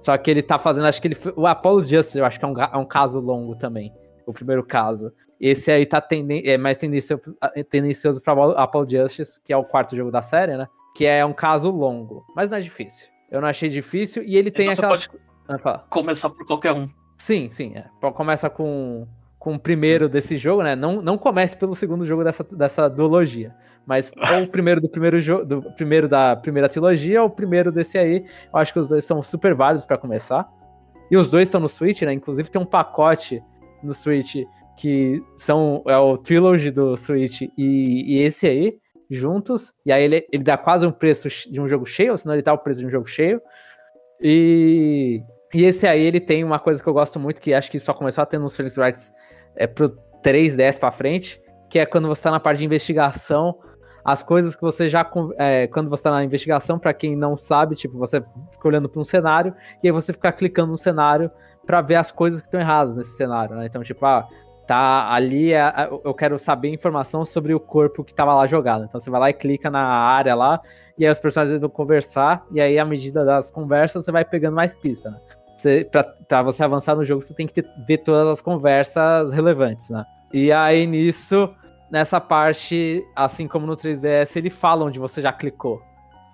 [0.00, 2.48] Só que ele tá fazendo, acho que ele o Apollo Justice, eu acho que é
[2.48, 3.92] um, é um caso longo também,
[4.24, 5.12] o primeiro caso.
[5.40, 7.22] Esse aí tá tenden, é mais tendencioso,
[7.68, 8.32] tendencioso para
[8.62, 10.68] Apollo Justice, que é o quarto jogo da série, né?
[10.94, 13.08] Que é um caso longo, mas não é difícil.
[13.28, 14.96] Eu não achei difícil e ele tem então aquela.
[14.96, 15.22] Você pode
[15.64, 16.88] ah, começar por qualquer um.
[17.16, 17.74] Sim, sim.
[17.76, 17.84] É.
[18.12, 19.06] Começa com,
[19.38, 20.74] com o primeiro desse jogo, né?
[20.74, 23.54] Não, não comece pelo segundo jogo dessa, dessa duologia.
[23.86, 27.72] Mas ou o primeiro do primeiro jogo, do primeiro da primeira trilogia, ou o primeiro
[27.72, 28.24] desse aí.
[28.52, 30.48] Eu acho que os dois são super válidos para começar.
[31.10, 32.12] E os dois estão no Switch, né?
[32.12, 33.42] Inclusive tem um pacote
[33.82, 34.36] no Switch
[34.76, 38.78] que são é o trilogy do Switch e, e esse aí
[39.10, 39.72] juntos.
[39.84, 42.52] E aí ele, ele dá quase um preço de um jogo cheio, senão ele tá
[42.52, 43.40] o preço de um jogo cheio.
[44.20, 45.20] E
[45.54, 47.92] e esse aí, ele tem uma coisa que eu gosto muito, que acho que só
[47.92, 49.12] começou a ter nos Felix Wrights
[49.54, 49.90] é, pro
[50.22, 53.58] 3DS pra frente, que é quando você tá na parte de investigação,
[54.04, 55.08] as coisas que você já.
[55.36, 59.00] É, quando você tá na investigação, para quem não sabe, tipo, você fica olhando para
[59.00, 61.30] um cenário, e aí você fica clicando no cenário
[61.66, 63.66] para ver as coisas que estão erradas nesse cenário, né?
[63.66, 64.26] Então, tipo, ah,
[64.66, 68.84] tá ali, é, eu quero saber informação sobre o corpo que tava lá jogado.
[68.84, 70.60] Então você vai lá e clica na área lá,
[70.98, 74.54] e aí os personagens vão conversar, e aí à medida das conversas você vai pegando
[74.54, 75.20] mais pista, né?
[76.28, 80.04] Pra você avançar no jogo, você tem que ter, ver todas as conversas relevantes, né?
[80.32, 81.48] E aí nisso,
[81.90, 85.80] nessa parte, assim como no 3DS, ele fala onde você já clicou.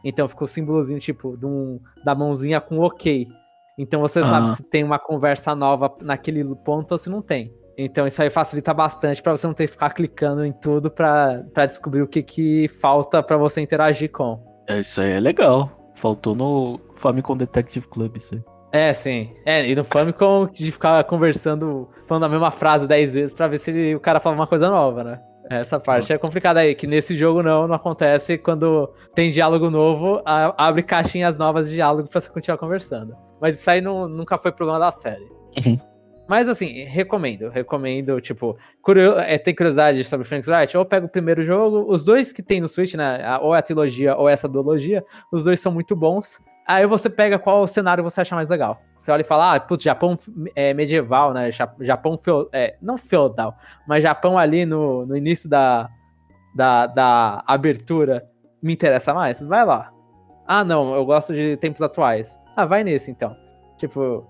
[0.05, 3.27] Então ficou o símbolozinho, tipo, um, da mãozinha com ok.
[3.77, 4.27] Então você uhum.
[4.27, 7.53] sabe se tem uma conversa nova naquele ponto ou se não tem.
[7.77, 11.45] Então isso aí facilita bastante para você não ter que ficar clicando em tudo para
[11.67, 14.43] descobrir o que, que falta para você interagir com.
[14.69, 15.93] É, isso aí é legal.
[15.95, 18.43] Faltou no Famicom Detective Club isso aí.
[18.73, 19.33] É, sim.
[19.45, 23.59] É, e no Famicom de ficar conversando, falando a mesma frase dez vezes pra ver
[23.59, 25.21] se ele, o cara fala uma coisa nova, né?
[25.51, 30.21] Essa parte é complicada aí, que nesse jogo não, não acontece quando tem diálogo novo,
[30.27, 33.17] a, abre caixinhas novas de diálogo pra você continuar conversando.
[33.41, 35.27] Mas isso aí não, nunca foi problema da série.
[35.65, 35.79] Uhum.
[36.29, 41.09] Mas assim, recomendo, recomendo, tipo, curio é, tem curiosidade sobre Phoenix Wright, ou pega o
[41.09, 44.47] primeiro jogo, os dois que tem no Switch, né, ou é a trilogia ou essa
[44.47, 45.03] duologia,
[45.33, 46.39] os dois são muito bons.
[46.69, 48.83] Aí você pega qual cenário você acha mais legal.
[48.99, 50.19] Você olha e fala, ah, putz, Japão
[50.55, 51.51] é, medieval, né?
[51.81, 53.57] Japão, feudal, é, não feudal,
[53.87, 55.89] mas Japão ali no, no início da,
[56.55, 58.29] da, da abertura
[58.63, 59.43] me interessa mais?
[59.43, 59.91] Vai lá.
[60.47, 62.39] Ah, não, eu gosto de tempos atuais.
[62.55, 63.35] Ah, vai nesse então.
[63.79, 64.27] Tipo,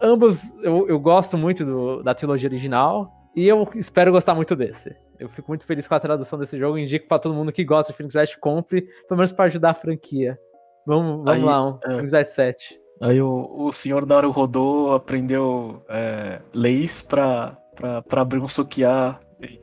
[0.00, 4.94] ambos eu, eu gosto muito do, da trilogia original e eu espero gostar muito desse.
[5.18, 6.78] Eu fico muito feliz com a tradução desse jogo.
[6.78, 9.74] Indico para todo mundo que gosta de Phoenix Wright, compre, pelo menos para ajudar a
[9.74, 10.38] franquia.
[10.86, 12.80] Vamos, vamos aí, lá, um é, Phoenix Wright 7.
[13.00, 19.18] Aí o, o senhor Naru rodou, aprendeu é, leis pra, pra, pra abrir um sukiá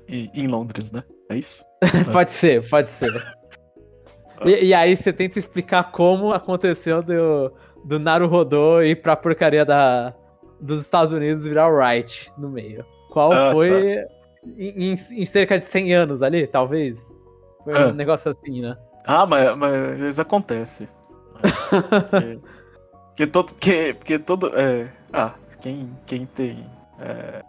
[0.07, 1.03] em, em Londres, né?
[1.29, 1.63] É isso?
[2.11, 3.11] pode ser, pode ser.
[4.45, 7.53] e, e, aí você tenta explicar como aconteceu do,
[7.85, 10.13] do Naru rodou ir pra porcaria da,
[10.59, 12.85] dos Estados Unidos virar o Wright no meio.
[13.11, 14.07] Qual ah, foi tá.
[14.57, 16.99] em, em, cerca de 100 anos ali, talvez?
[17.63, 17.87] Foi ah.
[17.87, 18.77] um negócio assim, né?
[19.05, 20.87] Ah, mas, mas isso acontece.
[21.39, 22.39] Porque,
[23.07, 23.53] porque todo.
[23.53, 24.51] Porque, porque todo.
[24.57, 26.65] É, ah, quem, quem tem.
[26.99, 27.43] É,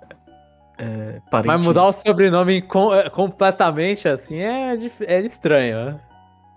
[0.79, 1.49] é, parente...
[1.49, 4.77] Mas mudar o sobrenome com, é, completamente assim é,
[5.07, 6.01] é estranho, né?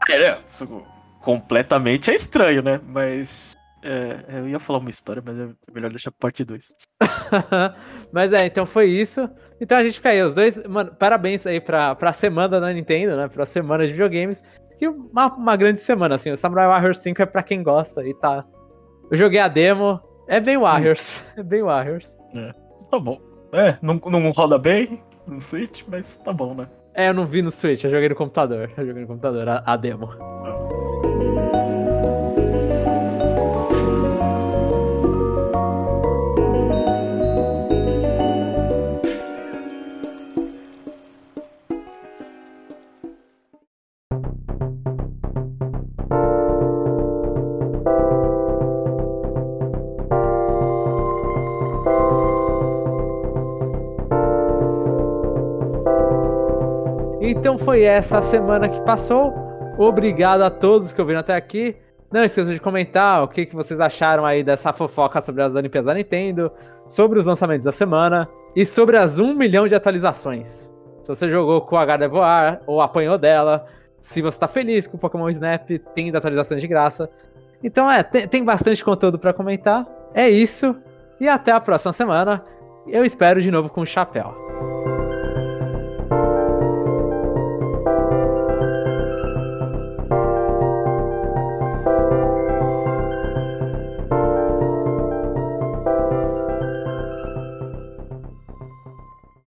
[0.10, 0.40] É, é,
[1.20, 2.80] completamente é estranho, né?
[2.86, 3.54] Mas.
[3.86, 6.74] É, eu ia falar uma história, mas é melhor deixar parte 2.
[8.14, 9.30] mas é, então foi isso.
[9.60, 10.66] Então a gente fica aí, os dois.
[10.66, 13.28] Mano, parabéns aí pra, pra semana da Nintendo, né?
[13.28, 14.42] Pra semana de videogames
[14.84, 16.32] que uma, uma grande semana, assim.
[16.32, 18.46] O Samurai Warriors 5 é pra quem gosta e tá.
[19.10, 21.22] Eu joguei a demo, é bem Warriors.
[21.22, 21.34] Hum.
[21.40, 22.18] É bem Warriors.
[22.36, 22.52] É,
[22.90, 23.20] tá bom.
[23.54, 26.68] É, não, não roda bem no Switch, mas tá bom, né?
[26.94, 28.70] É, eu não vi no Switch, eu joguei no computador.
[28.78, 30.10] Eu joguei no computador, a, a demo.
[57.54, 59.32] Então foi essa a semana que passou.
[59.78, 61.76] Obrigado a todos que ouviram até aqui.
[62.12, 65.86] Não esqueçam de comentar o que, que vocês acharam aí dessa fofoca sobre as Olimpíadas
[65.86, 66.51] da Nintendo,
[66.88, 70.72] sobre os lançamentos da semana e sobre as 1 milhão de atualizações.
[71.04, 73.68] Se você jogou com a Gardevoir ou apanhou dela,
[74.01, 77.08] se você tá feliz com o Pokémon Snap, tem atualizações de graça.
[77.64, 79.88] Então é, tem, tem bastante conteúdo para comentar.
[80.12, 80.76] É isso.
[81.20, 82.43] E até a próxima semana.
[82.88, 85.03] Eu espero de novo com o chapéu.